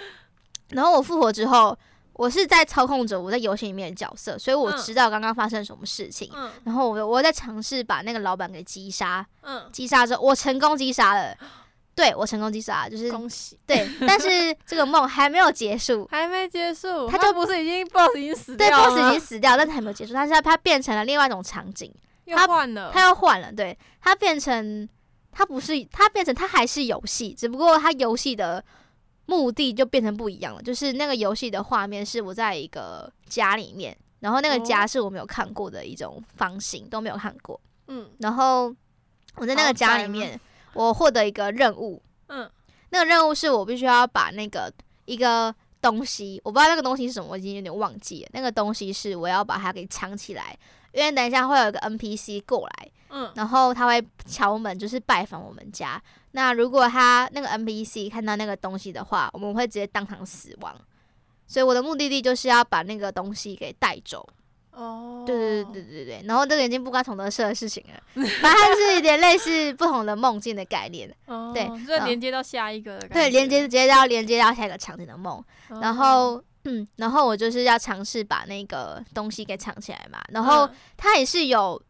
[0.72, 1.76] 然后我复活之后，
[2.14, 6.30] 我是在操控着我在游戏里面的角色，所以我知道刚刚发生什么事情。
[6.35, 9.26] 嗯、然后我我在尝试把那个老板给击杀。
[9.40, 11.35] 嗯，击杀之后我成功击杀了，
[11.94, 13.58] 对，我成功击杀了，就是恭喜。
[13.66, 18.85] 对，但是这个梦还没有结束， 还没结束，他就不是已经 boss 已经死掉了？
[18.85, 20.12] 对，boss 已经死掉，但是还没有结束。
[20.12, 21.92] 但是他变成了另外一种场景，
[22.26, 24.88] 又换了，他要换了，对，他变成
[25.32, 28.62] 他不是他变成他还是游戏，只不过他游戏的。
[29.26, 37.61] 目的就变成不一样了，就是那个游戏的画面是我在一个家里面，然后那个家是我没有看过的一种方形，都没有看过。
[37.88, 38.74] 嗯，然后
[39.37, 40.38] 我在那个家里面，
[40.74, 42.02] 我获得一个任务。
[42.28, 42.50] 嗯，
[42.90, 44.72] 那个任务是我必须要把那个
[45.04, 48.30] 一个东西，我不知道那个东西是什么，我已经有点忘记了。
[48.32, 50.56] 那个东西是我要把它给藏起来，
[50.92, 52.90] 因为等一下会有一个 NPC 过来。
[53.14, 56.02] 嗯，然后他会敲门，就是拜访我们家。
[56.33, 60.75] 那如果他那个 NPC 看到那个东西的话，我们会直接当场死亡。
[61.47, 64.27] 所以我的目的地就是要把那个东西给带走。
[64.71, 66.23] 哦，对对对对对对。
[66.25, 71.14] 然后这个已经不关同德社的事情了，反正是有点类似不同的梦境的概念。
[71.27, 72.99] 哦，对，就连接到下一个。
[73.12, 75.45] 对，连接直接要连接到下一个场景的梦。
[75.68, 80.18] 然后，嗯，然后我就是要尝试把那个东西给藏起来嘛。
[80.31, 80.66] 然后
[80.97, 81.83] 它也是有。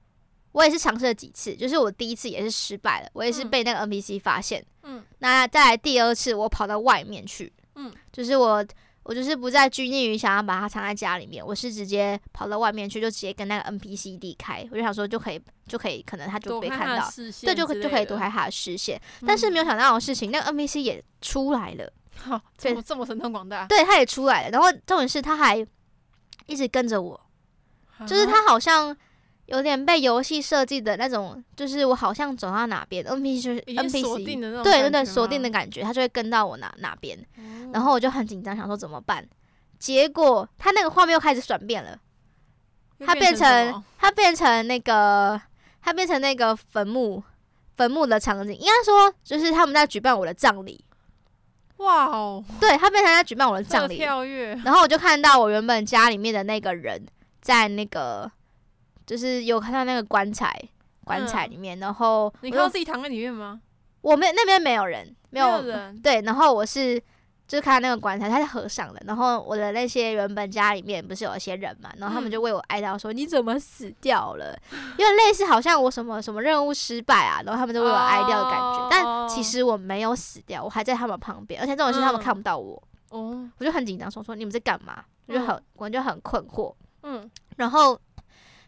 [0.53, 4.65] 我也是尝试了几次，就是我第一次也是失败了，我也是被那个 NPC 发现。
[4.83, 7.53] 嗯，那再来第二次，我跑到外面去。
[7.75, 8.65] 嗯，就是我
[9.05, 14.69] 我就是不再拘泥于想要把它藏在家里面，我是直接跑到外面去，就直接跟那个 NPC 离开。
[14.71, 17.11] 我就想说就可以就可以，可能他就被看到，
[17.43, 19.01] 对，就就可以躲开他的视线。
[19.27, 21.93] 但是没有想到的事情，那个 NPC 也出来了。
[22.15, 23.67] 好，这么这么神通广大。
[23.67, 25.67] 对，他也出来了，然后重点是他还
[26.47, 27.19] 一直跟着我，
[28.07, 28.95] 就是他好像。
[29.47, 39.27] 有点被游戏设计的那种，就是我好像走到哪边，NPC 就是 NPC，对对对，锁定的感觉，他就会跟到我哪哪边，嗯、然后我就很紧张，想说怎么办？
[39.79, 41.99] 结果他那个画面又开始转变了，
[43.05, 45.41] 他变成他变成那个
[45.83, 47.23] 他变成那个坟墓
[47.77, 50.85] 坟墓的场景，应该说就是他们在举办我的葬礼，
[51.79, 52.45] 哇哦！
[52.61, 54.55] 对，他变成在举办我的葬礼，跳跃。
[54.65, 57.05] 然后我就看到我原本家里面的那个人
[57.41, 58.31] 在那个，
[59.13, 60.51] 就是有看到那个棺材，
[61.05, 61.79] 棺材里面。
[61.79, 63.61] 嗯、然后你看到自己躺在里面吗？
[64.01, 66.01] 我没那边没有人，没有，人。
[66.01, 67.03] 对，然后我是。
[67.49, 69.03] 就看到那个棺材，它是合上的。
[69.05, 74.59] 然后我的那些原本家里面不是有一些人嘛，然后他们就为我哀悼，说、嗯、你怎么死掉了？
[74.97, 78.79] 因为类似好像我什么什么任务失败啊，然后他们就为我哀悼的感觉。
[78.79, 82.75] 哦、但其实我没有死掉，我还在他们旁边，而且这种事他们看不到我。
[83.11, 85.05] 哦、嗯，我就很紧张，说说你们在干嘛？
[85.27, 86.75] 我就很我就很困惑。
[87.03, 88.01] 嗯，然后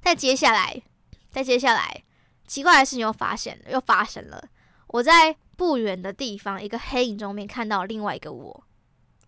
[0.05, 0.83] 再接下来，
[1.31, 2.05] 再接下来，
[2.47, 4.45] 奇怪的事情又发现了，又发生了。
[4.89, 8.65] 我在不远的地方，一个黑影中面看到另外一个我。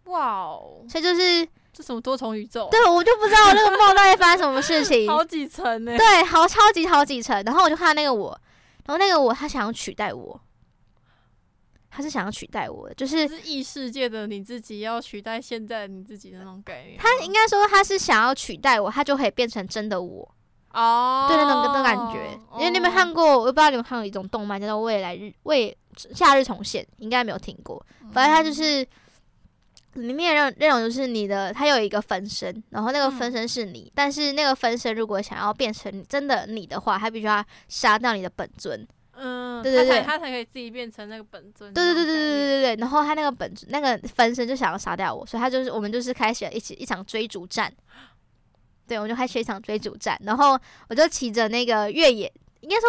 [0.05, 0.85] 哇哦！
[0.89, 2.69] 所以就是这什么多重宇宙？
[2.71, 5.09] 对，我就不知道那个梦到底发生什么事情。
[5.11, 5.97] 好几层呢？
[5.97, 7.43] 对，好超级好几层。
[7.43, 8.39] 然后我就看到那个我，
[8.85, 10.41] 然后那个我他想要取代我，
[11.91, 16.97] 他是想要取代我的，就是是异世界的你自己要取代现在你自己的那种概念。
[16.99, 20.36] 他应该说他是想要取代我，他就可以变成真的我
[20.77, 21.27] 哦。
[21.29, 22.39] 对，那种那种感觉。
[22.59, 25.77] 因为你们看过，我不知道你们看过一种动漫叫做《未来日未
[26.15, 27.85] 夏日重现》，应该没有听过。
[28.13, 28.87] 反正它就是。
[29.97, 38.87] 里面那种那种就是你的，它有一个分身，然后那个分身是你，嗯、但是那个分身如果想要变成真的你的话，他必须要杀掉你的本尊。
[39.15, 41.73] 嗯，对对对，他才，他才可以自己变成那个本尊。
[41.73, 42.77] 对对对对对对对对。
[42.79, 47.73] 然后他那个本那个分身就想要杀掉我，所以他就是我们就是开始了一起一场追逐战。
[48.87, 50.59] 对，我就开始一场追逐战，然后
[50.89, 52.89] 我就骑着那个越野，应该说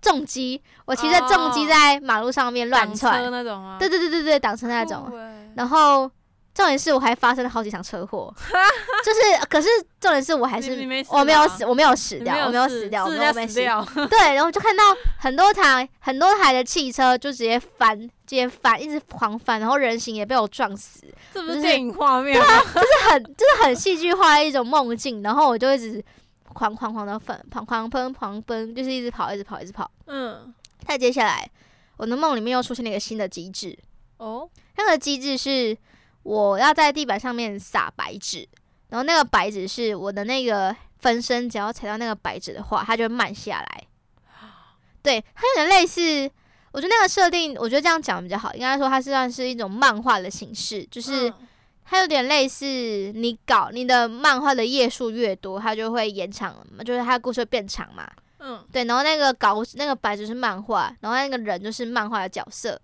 [0.00, 3.30] 重机，我骑着重机在马路上面乱窜。
[3.30, 3.76] 那种啊？
[3.78, 5.12] 对对对对对，挡车那种。
[5.54, 6.10] 然后。
[6.54, 8.32] 重点是我还发生了好几场车祸，
[9.04, 9.68] 就是，可是
[10.00, 10.70] 重点是我还是
[11.08, 13.84] 我没有死，我没有死掉，我没有死掉，我没有死掉。
[14.08, 14.84] 对，然后就看到
[15.18, 21.02] 很多台很多台的汽车就直接翻，直接翻，一直狂翻，然后人形也被我撞死。
[21.32, 22.46] 这不是电影画面吗？
[22.72, 26.00] 就是很就是很戏剧化的一种梦境，然后我就一直
[26.44, 29.90] 狂狂狂的粉，狂狂奔，狂奔，就是一直跑，一直跑，一直跑。
[30.06, 30.54] 嗯。
[30.86, 31.50] 再接下来，
[31.96, 33.76] 我的梦里面又出现了一个新的机制。
[34.18, 34.48] 哦。
[34.76, 35.76] 那个机制是。
[36.24, 38.48] 我要在地板上面撒白纸，
[38.88, 43.84] 然后那个白纸是我的那个分身，只要踩到那个白纸的话，它就会慢下来。
[45.02, 46.00] 对，它有点类似，
[46.72, 48.54] 我觉得那个设定，我觉得这样讲比较好。
[48.54, 51.30] 应该说它是算是一种漫画的形式，就是
[51.84, 56.56] 它有点类似，你搞你的漫画的页数越多，它就会延长，
[56.86, 58.10] 就是它的故事会变长嘛。
[58.38, 58.84] 嗯，对。
[58.84, 62.80] 然后那个稿那个白纸是漫画，然后那个人就是漫画的角色。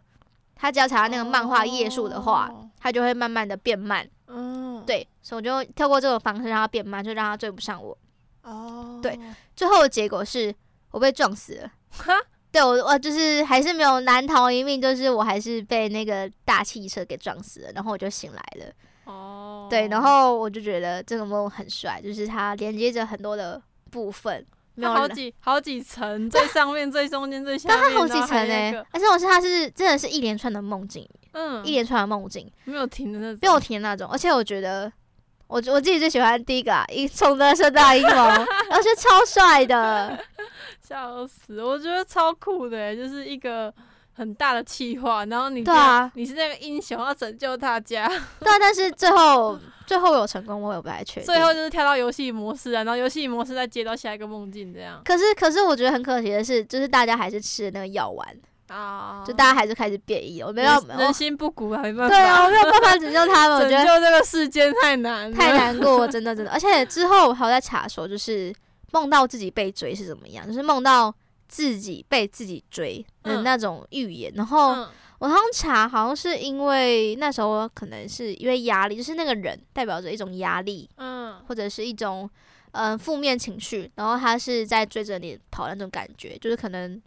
[0.61, 4.07] 他只要查到那个漫画页数的话，他就会慢慢的变慢。
[4.27, 7.97] 嗯，对，所以我就跳过这种方式让他变慢，就让他追不上我。
[8.43, 9.19] 哦，对，
[9.57, 10.55] 最后的结果是
[10.91, 11.73] 我被撞死了。
[11.91, 12.13] 哈，
[12.53, 18.73] 对我我就是还是没有难逃一命，就是我还是被那个大汽车给撞死了，然后我就醒来了。
[19.05, 24.45] 哦，对，然后我就觉得这个梦很帅，就是它连接着很多的部分。
[24.81, 28.85] 有好几好几层， 最上面、最中间、最下面，但它好几层诶。
[28.93, 34.09] 而且我是它是真的是一连串的梦境，嗯，一连串的梦境，没有停的那种，没有停的那种。
[34.11, 34.91] 而且我觉得，
[35.47, 38.11] 我我自己最喜欢第一个啊，一从的是大阴谋，
[38.71, 40.19] 而且超帅的，
[40.81, 41.63] 笑死！
[41.63, 43.73] 我觉得超酷的，就是一个。
[44.13, 48.07] 很大的企划，然后你对啊，你是那个英雄要拯救大家，
[48.41, 51.25] 对啊，但是最后最后有成功，我也不太确定。
[51.25, 55.01] 最后就是跳到游戏模式啊，然后游戏模式再接到下一个梦境这样。
[55.05, 58.27] 可是可是我觉得很可惜的是，就是大家还是吃了那个药丸
[58.69, 60.49] 啊，就大家还是开始变异了。
[60.49, 62.09] 我没有人心不古啊，没办法。
[62.09, 66.51] 对啊，我没有办法拯救他们， 我觉得拯救这个世间太难太难过，真的真的。
[66.53, 68.55] 而且之后我还有在查说，就是
[68.93, 71.15] 梦到自己被追是怎么样，就是梦到。
[71.51, 74.89] 自己被自己追的那种预言，嗯、然后、嗯、
[75.19, 82.31] 我好像查，好像是因为那时候可能是因为压力，就是那个人代表着一种压力，嗯，或者是一种
[82.71, 87.03] 嗯负面情绪，然后他是在追着你跑那种感觉，就是可能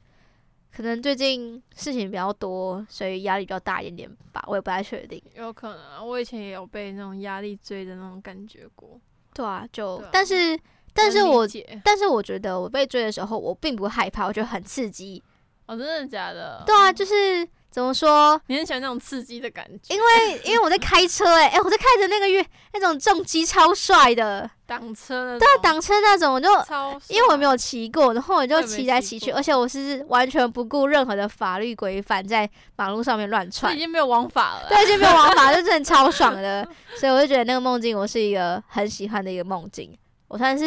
[0.75, 5.23] 可能最近事情比较多，所以压力比较大一点点吧，我也不太确定。
[5.37, 8.99] 有可能，我以前也有被那种压力追的那种感觉过。
[9.33, 10.59] 对啊，就、啊、但是。
[10.93, 11.47] 但是我
[11.83, 15.21] 但是我觉得我被追的时候，我并不害怕，我觉得很刺激。
[15.65, 16.61] 哦，真的假的？
[16.65, 18.39] 对啊，就是怎么说？
[18.47, 19.95] 你很喜欢那种刺激的感觉？
[19.95, 25.39] 因为 因为我在开车、欸，诶、欸，我在开着那个月那种重机，超帅的挡车的。
[25.39, 34.67] 对啊，挡车那种，我就超因为我没有骑过，然后我就骑来骑去，而且我是完全不顾任何的法律规范，在马路上面乱窜，已经没有王法了。
[34.67, 36.67] 对，已经没有王法， 就真的超爽的。
[36.99, 39.97] 所以我就觉得那个梦境，我是一个很喜欢的一个梦境。
[40.33, 40.65] 我算是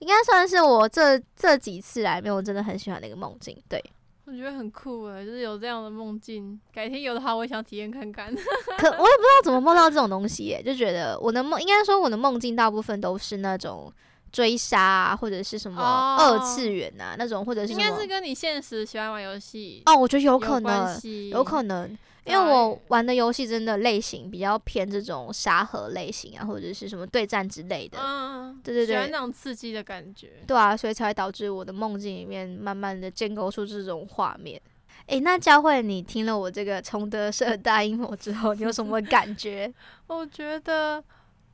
[0.00, 3.82] 应该算是我这这几次来没有真的很喜欢的一个梦境，对。
[4.26, 6.60] 我觉得很酷诶，就是有这样的梦境。
[6.70, 8.26] 改天有的话，我也想体验看看。
[8.34, 13.90] 可我也不知道怎么梦到这种东西耶，就觉得我的梦，应该说我的梦境大部分都是那种
[14.30, 15.82] 追杀啊，或者是什么
[16.18, 21.00] 二次元啊、哦、那种，或者是应该是跟你现实喜欢玩游戏哦，我觉得有可能，
[21.30, 21.96] 有可能。
[22.26, 27.98] 因为我玩的游戏真的类型比较偏这种沙盒类型啊，或者是什么对战之类的。
[28.02, 30.32] 嗯，对对对，喜欢那种刺激的感觉。
[30.46, 34.60] 对啊，所以才会导致我的梦境里面慢慢的建构出这种画面。
[35.06, 39.72] 诶，那佳慧，你听了我这个崇德社大阴谋之后，你有什么感觉？
[40.08, 41.02] 我觉得。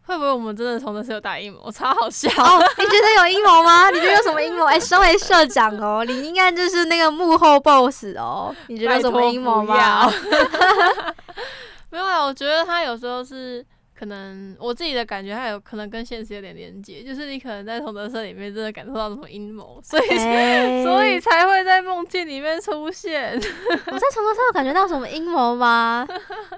[0.04, 1.70] 会不会我们真的从那时候打阴谋？
[1.72, 2.64] 超好笑哦！
[2.78, 3.88] 你觉得有阴谋吗？
[3.94, 4.64] 你觉得有什么阴谋？
[4.66, 8.54] 哎、欸，身为社长哦， 你应该就是那个幕后 boss 哦。
[8.66, 10.10] 你觉得有什么阴谋吗？
[11.90, 13.64] 没有啊，我觉得他有时候是。
[14.02, 23.32] 可能我自己的感觉，还有可能跟现实有点连接，就是你可能在同德社里面真的感受到什么阴谋，所以、欸、 所以才会在梦境里面出现。
[23.38, 26.04] 我在同德社有感觉到什么阴谋吗？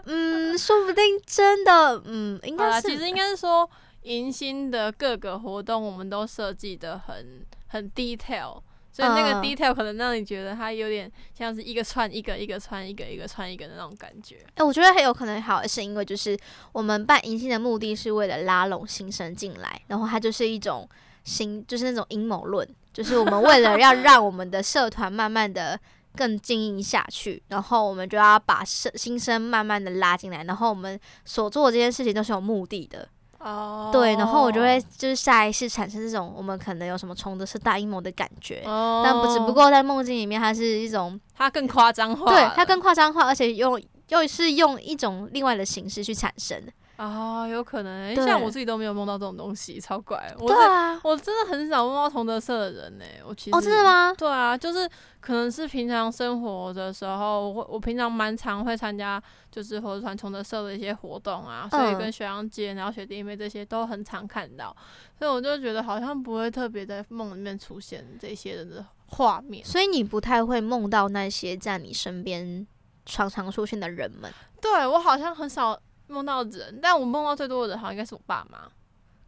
[0.06, 2.88] 嗯，说不定真的，嗯，应该是。
[2.88, 3.68] 其实应该是说，
[4.04, 8.62] 迎新的各个活动，我们都设计的很很 detail。
[8.94, 14.36] 所以那个 detail 可能让你觉得它有点像是一个串一个，一个串一个，一个串一个的那种感觉。
[14.50, 16.38] 哎、欸，我觉得很有可能好是因为就是
[16.70, 20.88] 我们办迎新的目的是为了拉拢新生进来，然后它就是一种
[21.24, 25.76] 新，就是那种阴谋论，就是我们为了要让我们的社团慢慢的
[26.14, 33.08] 更经营下去，然后我们就要把生新生慢慢的拉进来，然后我们所做的这件事情都是有目的的。
[33.44, 46.58] 哦，对，然后我就会就是下意识产生这种我们可能有什么冲的是大阴谋的感觉，哦，但不只不过在梦境里面，它是一种 它更夸张化，对，它更夸张化，而且用又是用一种另外的形式去产生。
[46.96, 50.32] 哦，有可能、欸，像我自己都没有梦到这种东西，超怪。
[50.38, 53.20] 我对啊，我真的很少梦到同德社的人呢、欸。
[53.26, 54.14] 我其实哦，真的吗？
[54.16, 54.88] 对啊，就是
[55.20, 59.20] 可能是平常生活的时候，我我平常蛮常会参加，
[59.50, 64.74] 就是火车团同德社的一些活动啊，所以跟学长姐、然后学弟妹这些都很常看到，
[65.18, 69.64] 所以我就觉得好像不会特别在梦里面出现这些人的画面。
[69.64, 72.64] 所以你不太会梦到那些在你身边
[73.04, 74.32] 常常出现的人们？
[74.60, 75.76] 对，我好像很少。
[76.06, 78.68] 梦到人，但我梦到最多的人好像应该是我爸妈。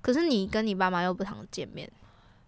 [0.00, 1.90] 可是你跟你爸妈又不常见面，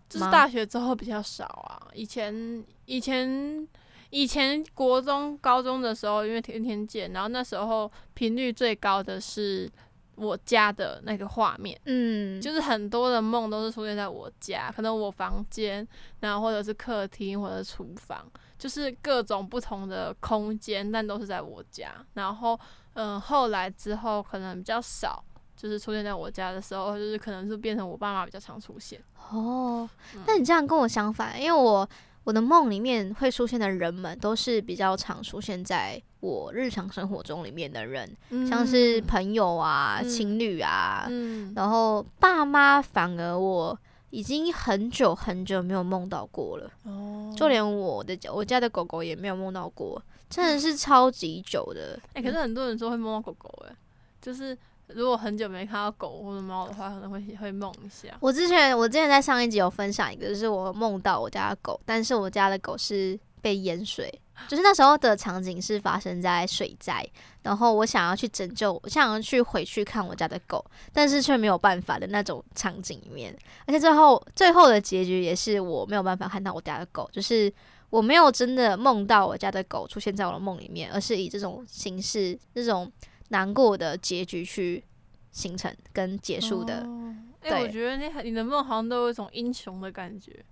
[0.08, 1.88] 就是大学之后比较少啊。
[1.92, 3.66] 以前以前
[4.10, 9.68] 以前国中高中的时候，因为天天见，然后那时候频率最高的是
[10.14, 15.86] 我家的那个画面，嗯，就是很多的梦都是出现在我家，可能我房间，
[16.20, 18.24] 然后或者是客厅或者厨房，
[18.58, 22.58] 就是各种不同的空间，但都是在我家，然后。
[22.94, 25.22] 嗯，后来之后可能比较少，
[25.56, 29.00] 就是出现在我家的时候，就是可能是变成我爸妈比较常出现。
[29.30, 29.88] 哦，
[30.26, 31.88] 那你这样跟我相反，因为我
[32.24, 43.78] 我的梦里面会出现的人们都是比较常出现在我日常生活中里面的人，嗯、像是朋友啊、嗯、情侣啊，嗯、然后爸妈反而我
[44.10, 46.70] 已经很久很久没有梦到过了。
[46.84, 50.00] 哦，就连我的我家的狗狗也没有梦到过。
[50.30, 53.74] 真的是超级久的，哎、欸，可是很多人说会梦到狗狗，哎，
[54.20, 54.56] 就是
[54.88, 58.14] 如果很久没看到狗或者猫的话，可能会会梦一下。
[58.20, 64.12] 我之前我之前在上一集有分享一个，就是我梦到我家的狗，但是我家的狗是被淹水，
[64.48, 67.06] 就是那时候的场景是发生在水灾，
[67.42, 73.36] 然后我想要去拯救，我想要去回去看我家的狗，但是却没有办法的那种场景里面，
[73.66, 77.52] 而且最后最后的结局也是我没有办法看到我家的狗，就是。
[77.90, 82.92] 我没有真的梦到我家的狗出现在我的梦里面，而是以这种形式、这种
[83.30, 84.84] 难过的结局去
[85.32, 86.74] 形成跟结束的。
[86.74, 90.44] 哎、哦，欸、我觉得你你的梦好像都有一种英雄的感觉。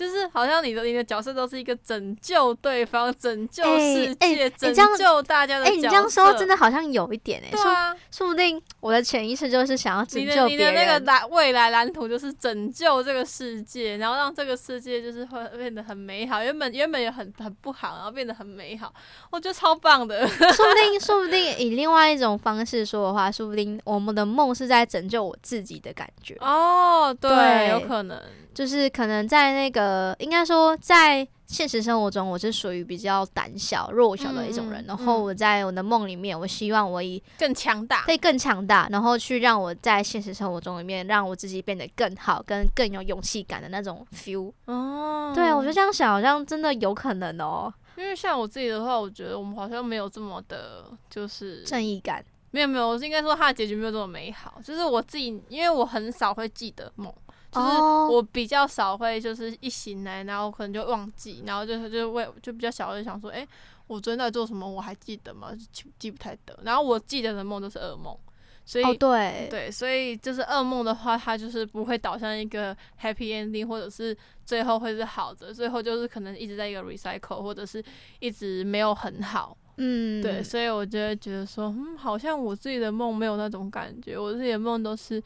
[0.00, 5.76] 就是好像你的你的角色都是一个拯救对方、拯救世界、欸欸、拯救大家的角色。
[5.76, 10.48] 哎、欸，你这样说真的好像有一点哎、欸，说、啊、说不定我的潜意识就是想要拯救别人。
[10.48, 16.42] 你的，你的那个蓝未来蓝图就是拯救这个世界，然后让这个世界就是会变得很美好。
[16.42, 18.90] 原本原本也很很不好，然后变得很美好，
[19.30, 20.26] 我觉得超棒的。
[20.26, 26.38] 说不定说不定以另外一种方式说的话，说不定我们的梦是在拯救我自己的感觉。
[26.40, 28.18] 哦，对，对有可能。
[28.52, 34.80] 就是可能在那个，应该说在现实生活中，我是属于比较胆小、弱小的一种人。
[34.82, 44.52] 嗯、然后我在我的梦里面，我希望我以更强大，可以更强大，然后去让我在现实生活中里面，让我自己变得更好，跟更有勇气感的那种 feel。
[44.66, 47.72] 哦，对，我觉得这样想好像真的有可能哦。
[47.96, 52.24] 因为像我自己的话，我觉得我们好像没有这么的，就是正义感。
[52.52, 54.60] 没有没有，我是应该说他的结局没有这么美好。
[54.64, 57.12] 就是我自己，因为我很少会记得梦。
[57.50, 57.66] 就是
[58.12, 63.48] 我比较少会就是一醒来，然后可能就忘记，然后就是就为就比较小就想说，哎、欸，
[63.86, 64.68] 我昨天在做什么？
[64.68, 65.52] 我还记得吗？
[65.72, 66.58] 记记不太得。
[66.62, 68.16] 然后我记得的梦都是噩梦。
[68.62, 77.82] 所以、哦、对对，所以就是噩梦的话，它就是不会导向一个 happy ending，或者是最后会是好的，最后就是可能一直在一个 recycle，或者是
[78.20, 79.56] 一直没有很好。
[79.78, 85.20] 嗯，对，所以我就会觉得说，嗯，好像我自己的梦没有那种感觉，我自己的梦都是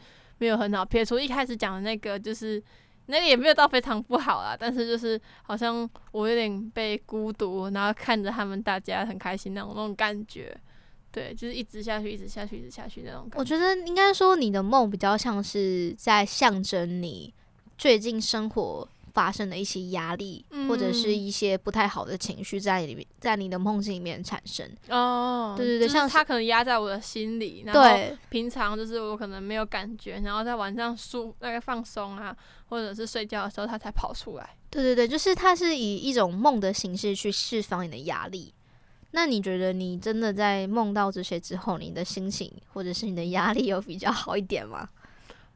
[0.45, 0.85] 没有很好。
[0.85, 2.63] 撇除一开始讲的那个，就是
[3.07, 10.55] 那个也没有到非常不好啦，但是就是好像我有点被孤独，然后看着他们大家很开心那种那种感觉。
[11.11, 13.27] 对，就是一直下去，一直下去，一直下去那种。
[13.37, 17.33] 我觉得应该说，你的梦比较像是在象征你
[17.79, 24.69] 最近生活发生的一些压力，嗯、或者是一些不太好的情绪在里面，在你的梦境里面产生。
[24.89, 32.37] 哦，对对对，像他可能压在我的心里，然后平常就是我可能没有感觉，然后在晚上舒那个放松啊，
[32.67, 34.57] 或者是睡觉的时候，他才跑出来。
[34.69, 38.53] 对对对，就是他是以一种梦的形式去释放你的压力。
[39.12, 44.89] 那你觉得你真的在梦到这些之后，你的心情或者是你的压力有比较好一点吗？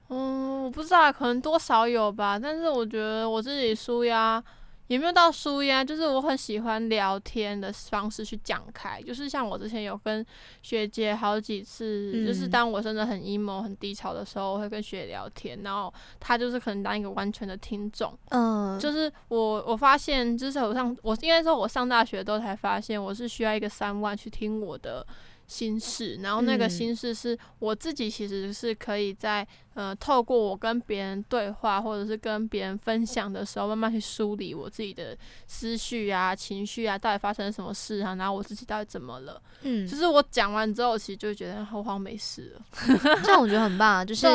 [0.09, 2.39] 嗯，我不知道，可能多少有吧。
[2.39, 4.43] 但是我觉得我自己舒压。
[4.87, 10.25] 也没有到舒压，就是我很喜欢聊天的方式去讲开，就是像我之前有跟
[10.63, 25.07] 学姐好几次，嗯、就是当我真的很 emo 很低潮的时候，我会跟学姐聊天，然后她就是可能当一个完全的听众，嗯，就是我我发现，就是我上我应该说我上大学都才发现，我是需要一个三万去听我的。
[25.49, 39.43] 心事，然后那个心事是我自己，其实是可以在呃透过我跟别人对话，或者是跟别人分享的时候，慢慢去梳理我自己的思绪啊、情绪啊，到底发生了什么事啊，然后我自己到底怎么了？
[39.63, 42.63] 嗯，就是我讲完之后，其实就觉得好像没事了。
[43.25, 44.27] 这样我觉得很棒啊，就是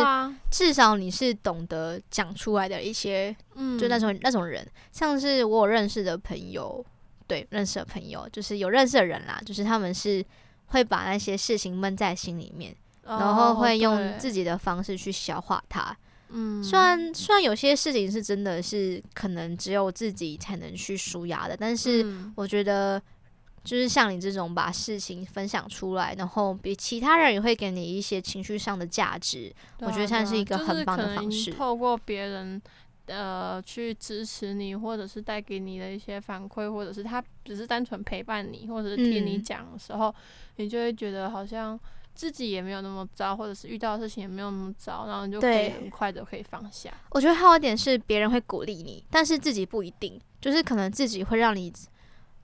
[0.50, 6.84] 至少你是懂得讲出来的一些，嗯，就那种那种人，像是我有认识的朋友，
[7.28, 10.26] 对，认识的朋友，就是有认识的人啦，就是他们是。
[10.68, 15.96] 会把那些事情闷在心里面，然后会用自己的方式去消化它。
[16.30, 22.06] 嗯，虽然虽然有些事情是真的是可能只有自己才能去舒压的，但是
[22.36, 23.02] 我觉得
[23.64, 31.52] 就是像你这种把事情分享出来，然后比其他人也会给你一些情绪上的价值，我觉得算是一个很棒的方式。
[31.52, 32.62] 透过别人。
[33.08, 40.16] 呃，去支持你，或者是带给你的一些反馈，或者是他只是单纯陪伴你，或者是听你讲的时候，嗯、
[40.56, 41.78] 你就会觉得好像
[42.14, 46.90] 自己也没有那么糟，或者是遇到的事情也没有那么糟，然后你就可以很快的可以放下。
[47.10, 51.74] 我觉得还有一点是别人会鼓励你，但是自己不一定，就是可能自己会让你，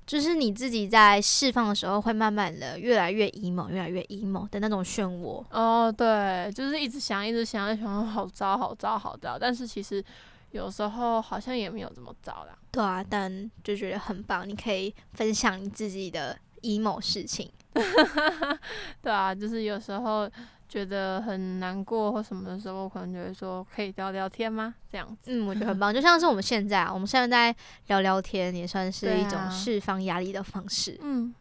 [0.06, 5.42] 就是你自己在释放的时候会慢慢的越来越 emo，越来越 emo 的那种漩涡。
[5.52, 10.04] 哦，对，就是一直想，一直想，一直想，好糟，好糟，好糟，但是其实。
[10.52, 12.58] 有时候好像也没有这么糟啦。
[12.72, 17.52] 对啊，但就觉得很棒，你可以分享你自己的 emo 事情。
[19.02, 20.30] 对啊，就是有时候
[20.68, 24.74] 觉得很难过或什么的时候，可能就会说可以聊聊天吗？
[24.92, 25.32] 这样子。
[25.32, 30.98] 嗯，我觉得很棒，就像是我们现在啊，我们现在在聊聊天，也算是一种释放压力的方式。
[31.02, 31.34] 嗯。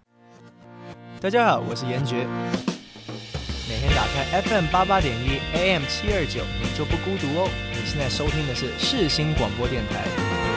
[1.20, 2.26] 大家好，我是严爵。
[3.68, 7.50] 每天打开 FM 八八点一 AM 七二九，你就不孤独哦。
[7.70, 10.47] 你现在收听的是世新广播电台。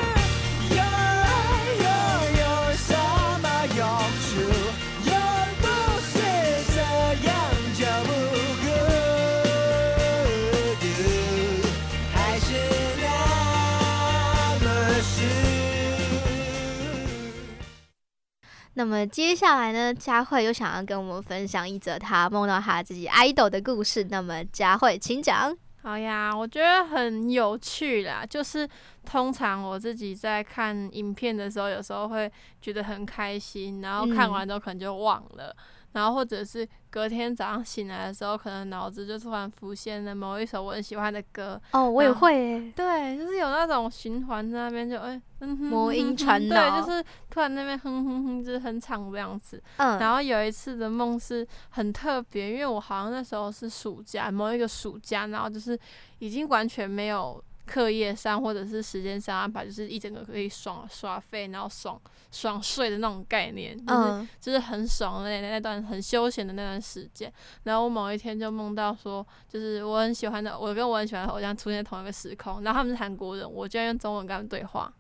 [18.76, 24.06] 那么接下来呢，佳慧又想要跟我们分享一则她梦到她自己 idol 的故事。
[24.10, 25.56] 那么佳慧，请讲。
[25.84, 28.24] 好呀，我觉得很有趣啦。
[28.26, 28.70] 就是
[29.04, 35.56] 通常我自己在看影片的时候，有时候会觉得很开心，然后看完之后可能就忘了。
[35.58, 41.62] 嗯然后或者是隔天早上醒来的时候，可能脑子就突然浮现了某一首我很喜欢的歌。
[41.72, 42.72] 哦，我也会。
[42.76, 46.56] 对，就是有那种循环在那边就，就哎，魔音传脑。
[46.56, 49.62] 对，就是突然那边哼哼哼，就是哼唱这样子。
[49.78, 50.00] 嗯。
[50.00, 55.78] 然后有一次的梦是很特别，因为我好像那时候是暑假，某一个暑假，然后就是
[56.20, 57.44] 已经完全没有。
[57.72, 61.98] 课业上或者是时间上安排，就是一整个可以爽耍废，然后爽
[62.30, 67.32] 爽睡的那种概念，就是就是很爽的那那段很休闲的那段时间。
[67.64, 74.92] 然后我某一天就梦到说，就是我很喜欢的，我跟我很喜欢的偶像出现在同一个时空，然后他们是韩国人，我居然用中文跟他们对话。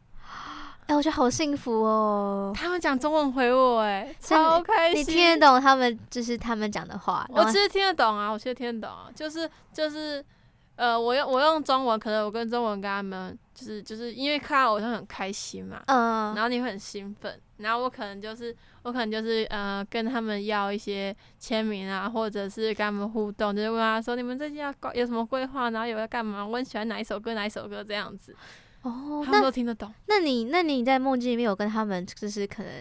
[0.84, 2.54] 哎、欸，我觉得好幸福哦！
[2.56, 5.00] 他们讲中文回我，哎，超开心。
[5.02, 7.28] 你听得懂他们就是他们讲的话？
[7.30, 10.24] 我其实听得懂啊，我其实听得懂啊，就是就是。
[10.82, 28.36] 呃，我用我用中文，可能我跟中文跟他们，就是就是因为看到偶像很开心嘛，嗯，然后你会很兴奋，然后我可能就是我可能就是呃跟他们要一些签名啊，或者是跟他们互动，就是问他说你们最近要有什么规划，然后有要干嘛，我很喜欢哪一首歌哪一首歌这样子，
[28.82, 29.94] 哦，他们都听得懂。
[30.08, 32.72] 那，那你那你在梦境里面有跟他们就是可能？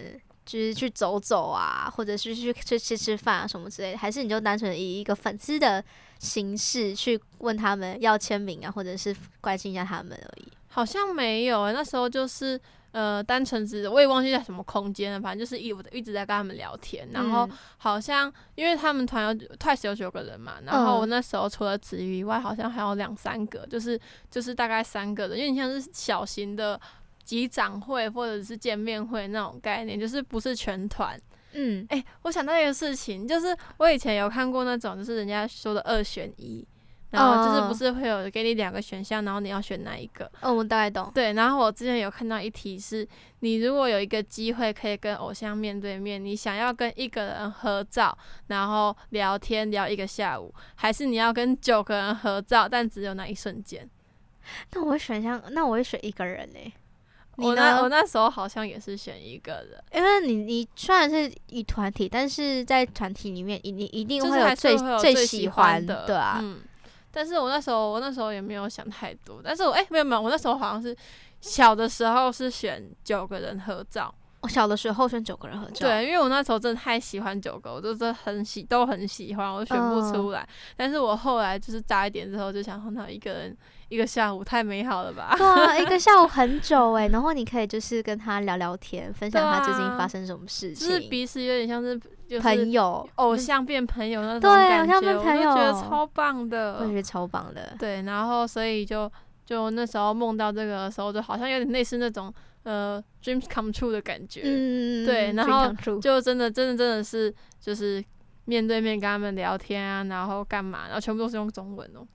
[0.43, 5.85] 就是去走走啊，或者是去去吃吃饭啊什么之类的，还是你就单纯以一个粉丝的
[6.21, 10.47] 形式去问他们要签名啊，或者是关心一下他们而已？
[10.69, 12.61] 好像没有、欸，那时候就是
[12.93, 24.01] 呃，单纯只我也忘记在什么空间了，反正就是一我一直在跟他们聊天，然后好像因为他们团有 Twice 有九个人嘛，然后我那时候除了子瑜以外，好像还有两三个，就是
[24.31, 26.81] 就是大概三个人，因为你像是小型的。
[27.23, 31.17] 集长会或者是见面会那种概念，就是不是全团。
[31.53, 36.67] 嗯，哎、欸，我想到一个事情，就是我以前有看过那种，就是人家说的二选一，
[37.11, 40.31] 然后就是不是会有给你两个选项，然后你要选哪一个？
[40.41, 41.11] 嗯，我大概懂。
[41.15, 43.07] 对，然后我之前有看到一题是，
[43.41, 53.89] 你如果有一个机会可以跟偶像面对面，你想要跟一个人合照，然后聊天聊一个下午，还是你要跟九个人合照，但只有那一瞬间？
[54.73, 56.73] 那我会选项，那我会选一个人呢、欸。
[57.37, 66.39] 我那我那时候好像也是选一个人，因为你你虽然是以团体，但是在团体里面，你你一定会有最有最喜欢的，对啊。
[66.43, 66.61] 嗯，
[67.11, 70.95] 但是我那时候我那时候也没有想太多，但是我哎、欸、没有没有，我那时候好像是
[71.41, 74.15] 小的时候是选九个人合照。
[74.43, 80.41] 我小的时候选九个人合照，对，因为我那时候真的太喜欢九个，我就是很喜都很喜欢，我选不出来。
[80.41, 83.55] 嗯、但是我后来就是大一点之后，就想说，那一个人
[83.91, 85.35] 一个下午太美好了吧？
[85.37, 92.01] 对啊， 一个下午很久哎，然后你可以就是跟他聊聊天，分享他最近发生什么事情，就是彼此有点像是
[92.41, 97.75] 朋友，偶像变朋友那种感觉，对，偶像变朋友，我觉得超棒的，我觉得超棒的。
[97.79, 99.11] 对，然后所以就
[99.45, 102.33] 就那时候梦到这个的时候，就好像有点类似那种。
[102.63, 108.05] 呃，dreams come true 的感觉，嗯、对，然后就真的，真的，真的是，就是
[108.45, 112.07] 面对面跟他们聊天啊，然后干嘛，然后全部都是用中文哦，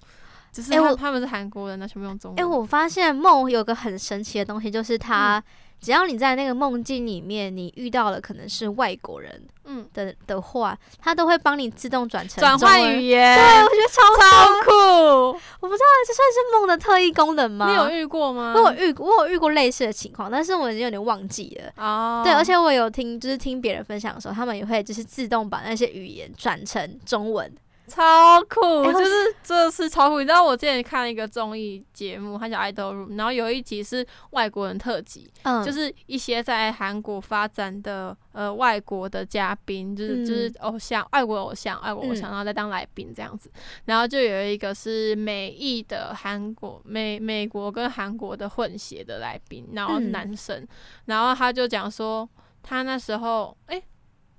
[0.56, 2.40] 就是他、们是韩国人，那全部用中文。
[2.40, 5.38] 哎、欸，我发现梦有个很神奇的东西，就是它。
[5.40, 5.44] 嗯
[5.82, 13.38] 只要你在那个梦境里面，你遇到了可能是外国人，嗯的的话，它都会帮你自动转成转换语言。
[13.38, 15.38] 对，我觉得超超酷。
[15.60, 17.70] 我不知道这算是梦的特异功能吗？
[17.70, 18.54] 你有遇过吗？
[18.56, 21.72] 我有遇过，我有遇过类似的情况，但是我已经有点忘记了。
[21.86, 27.54] 哦，对，而且我有听，就是听别人分享的时候，他们也会就是自动把那些语言转成中文。
[27.88, 30.20] 超酷，欸、就是这是超酷。
[30.20, 43.52] 你知道我之前看了一个综艺节目，它叫《Idol Room》，然后有一集是外国人特辑，嗯，就是一些在韩国发展的呃外国的嘉宾，就是、嗯、就是偶像，外国偶像，外国偶像，然后再当来宾这样子。
[43.86, 50.68] 然后就有一个是美裔的韩国美美国跟韩国的混血的来宾，然后男生，嗯、
[51.06, 52.28] 然后他就讲说
[52.64, 53.76] 他那时候哎。
[53.76, 53.84] 欸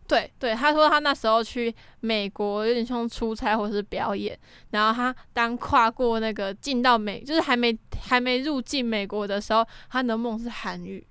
[0.07, 4.38] 对对，他说他那时候去美国有点像出差或者是表演，
[4.70, 11.07] 然后他当跨过那个进到美，就是还没还没入境美国的时候，他的梦是韩语，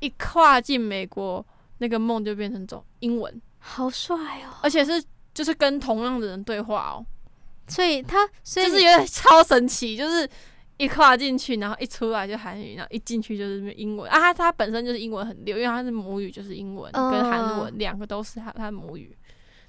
[0.00, 1.44] 一跨进美国，
[1.78, 4.56] 那个梦就变成种英文，好帅哦！
[4.62, 5.02] 而且是
[5.34, 7.04] 就是跟同样的人对话哦，
[7.68, 10.28] 所以他所以就是有点超神奇，就是。
[10.80, 14.18] 一跨进去，然后一出来就韩语，然后一进去就是英文啊！
[14.18, 19.14] 他他本身就是英文很溜，因为他是母语就是英文跟韩文两个都是他他的母语，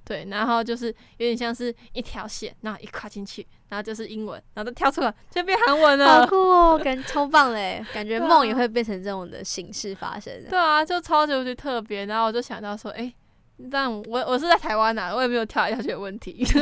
[0.05, 7.85] 对，然后就是有点像是一条线，然后一跨进去，然后就是英文，然后都跳出来就变韩文了，好酷哦，感觉超棒嘞！
[7.93, 10.33] 感觉梦也会变成这种的形式发生。
[10.49, 12.05] 对啊，就超级无敌特别。
[12.05, 13.15] 然后我就想到说，哎、欸，
[13.69, 16.41] 但我我是在台湾呐、啊，我也没有跳来跳去的问题。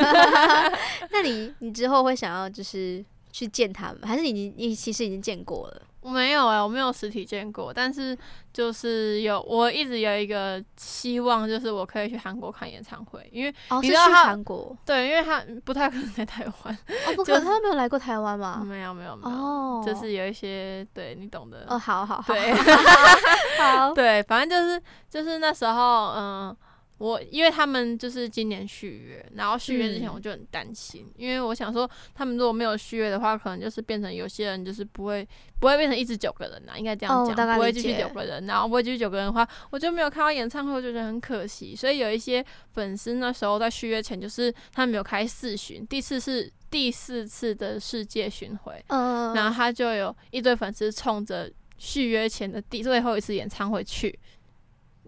[1.12, 3.06] 那你你之后会想要就是？
[3.32, 5.82] 去见他们，还是你你你其实已经见过了？
[6.02, 8.18] 我没有哎、欸，我没有实体见过，但是
[8.54, 14.74] 就是有，我一直有一个希望，就是我可以去韩国看演唱会，因为你知道他韩国？
[14.86, 16.74] 对，因为他不太可能在台湾，
[17.08, 18.64] 哦，不可能，他没有来过台湾吗？
[18.66, 22.54] 没有没有没有，哦，就是有一些对你懂的，哦，好好好，对，
[23.60, 26.58] 好，对，反正就是就是那时候，嗯。
[27.00, 35.28] 我因为他们就是今年续约，然后续约之前我就很担心，嗯、因为我想说他们如果没有续约的话，可能就是变成有些人就是不会
[35.62, 41.74] 不会变成一直九个人呐、啊，应该这样讲，哦、不会继续九个人，然后不会继续九个人的话，我就没有看到演唱会，我就觉得很可惜。
[41.74, 54.20] 所以有一些粉丝那时候在续约前，就是他们没有开四巡，第四次第四次的世界巡回，嗯，然后他就有一堆粉丝冲着续约前的第最后一次演唱会去。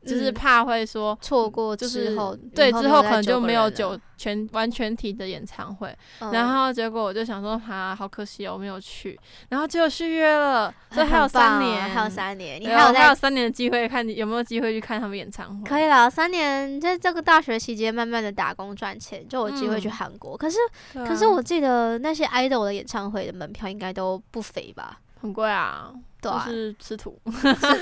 [0.06, 5.96] 就是怕会说错过之后，就是对之后可能就没有九全完全体的演唱会。
[6.32, 9.20] 然后结果我就想说，啊，好可惜哦，我没有去。
[9.50, 15.64] 然后结果续约了，所以还有三年，还有三年，你还有还有三年的机会，看你有没有机会去看他们演唱会。
[15.70, 20.36] 可以了，三年在这个大学期间慢慢的打工赚钱，就有机会去韩国。
[20.36, 20.58] 可是
[20.94, 25.00] 可是我记得那些 idol 的演唱会的门票应该都不菲吧？
[25.22, 25.92] 很贵啊。
[26.22, 27.20] 都是吃土，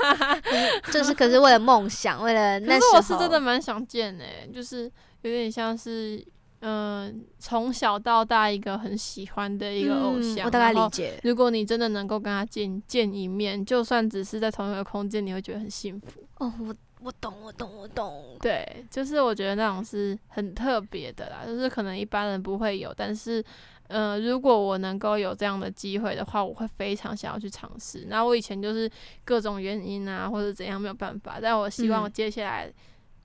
[0.92, 4.86] 就是可是为了梦想，为了 那时候，可是我是真的蛮想见诶、欸，就是
[5.22, 6.16] 有点像是，
[6.62, 11.20] 嗯、呃，从小到大一个很喜欢的一个偶像，嗯、我大概理解。
[11.24, 16.24] 如果你真的能够跟他见见一面，就算只是在同一个空间，你会觉得很幸福。
[16.38, 18.38] 哦，我我懂，我懂，我懂。
[18.40, 23.44] 对，就是我觉得那种是很特别的啦，就是可能一般人不会有，但是。
[23.90, 28.06] 嗯、呃，如果我能够有这样的机会的话，我会非常想要去尝试。
[28.08, 28.90] 那我以前就是
[29.24, 32.72] 各种原因啊，或者怎样没有办法，但我希望接下来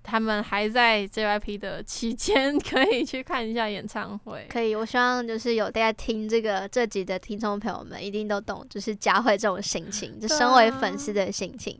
[0.02, 4.46] 他们还在 JYP 的期间， 可以去看一下演唱会。
[4.50, 11.78] 可以，我希望就是有大家听这个这集的听众朋友们，一定都懂，就是佳慧这种心情，就身为粉丝的心情。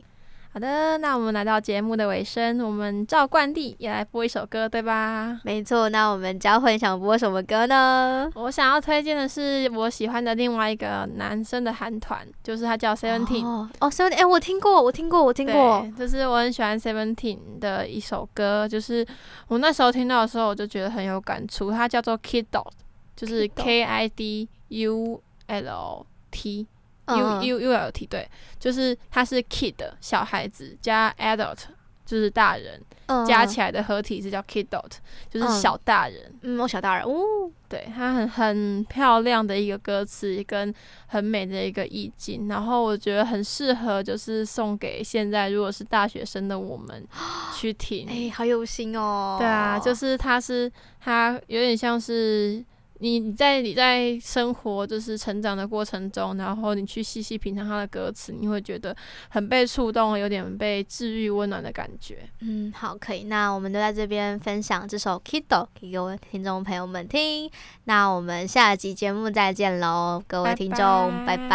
[0.55, 5.37] 好的，那我们来到节目的尾声，我们照惯例也来播一首歌，对吧？
[5.43, 8.31] 没错，那我们交换想播什么歌呢？
[8.35, 13.43] 我想要推荐的是我喜欢的另外一个男生的韩团，就是他叫 Seventeen。
[13.45, 15.85] 哦，Seventeen，哎，我听过，我听过，我听过。
[15.97, 19.05] 就是我很喜欢 Seventeen 的一首歌，就是
[19.49, 21.69] 我那时候听到的时候，我就觉得很有感触。
[21.69, 22.69] 它叫做 Kidult，
[23.13, 26.65] 就是 K I D U L T。
[27.07, 28.27] U U U L T 对，
[28.59, 31.59] 就是它是 kid 小孩子加 adult
[32.05, 34.91] 就是大人，嗯、加起来的合体是叫 kidult，
[35.27, 36.31] 就是小大人。
[36.43, 40.71] 嗯，我小大人哦，对，它很很漂亮的一个歌词跟
[41.07, 47.03] 很美的一个意境，然后我觉得很适合就是送给现在如果是大学生的我们
[47.57, 48.07] 去听。
[48.07, 49.37] 哎，好有心哦。
[49.39, 52.63] 对啊，就是它是它有点像是。
[52.99, 58.95] 你你在你在生活就是成长的过程中，然后你去细细品尝他的歌词，你会觉得
[59.29, 62.27] 很被触动，有点被治愈、温暖的感觉。
[62.39, 63.25] 嗯，好，可以。
[63.25, 65.43] 那我们都在这边分享这首《Kidult》
[65.79, 67.51] 给各位听众朋友们听。
[67.83, 71.49] 那我们下集节目再见喽，各位听众，拜拜。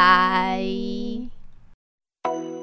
[2.22, 2.59] 拜拜。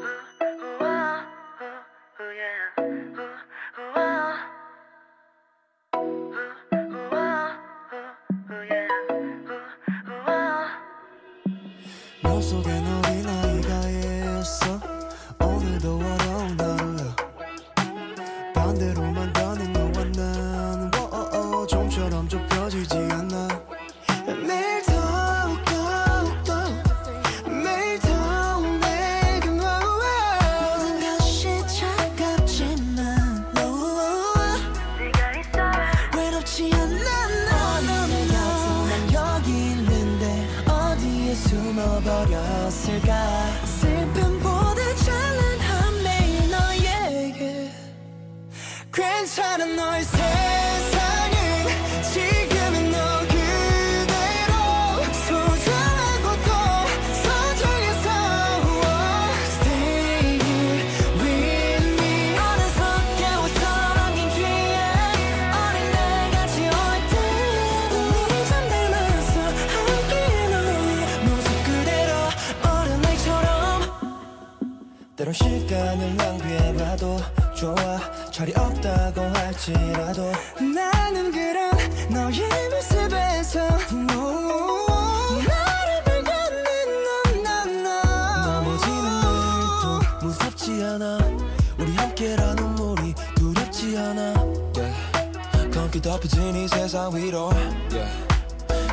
[77.57, 77.73] 좋아.
[78.29, 81.71] 철이 없다고 할지라도 나는 그런
[82.07, 83.67] 너의 모습에서
[85.41, 86.63] 나를 불가는
[87.43, 87.87] 넌넌너
[88.45, 89.85] 넘어지는 일도
[90.21, 91.17] 무섭지 않아.
[91.79, 94.33] 우리 함께라는 물이 두렵지 않아.
[95.73, 97.49] 검게 덮여진 이 세상 위로.
[97.91, 98.07] Yeah.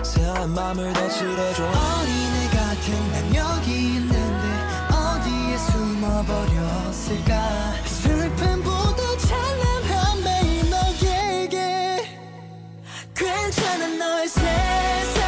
[0.03, 1.65] 새한 맘을 더 칠해줘.
[1.65, 4.47] 어린애 같은 난 여기 있는데
[4.91, 7.35] 어디에 숨어버렸을까?
[8.45, 12.07] 팬보다 찬란한 매일 너에게
[13.15, 15.24] 괜찮은 너의 세상.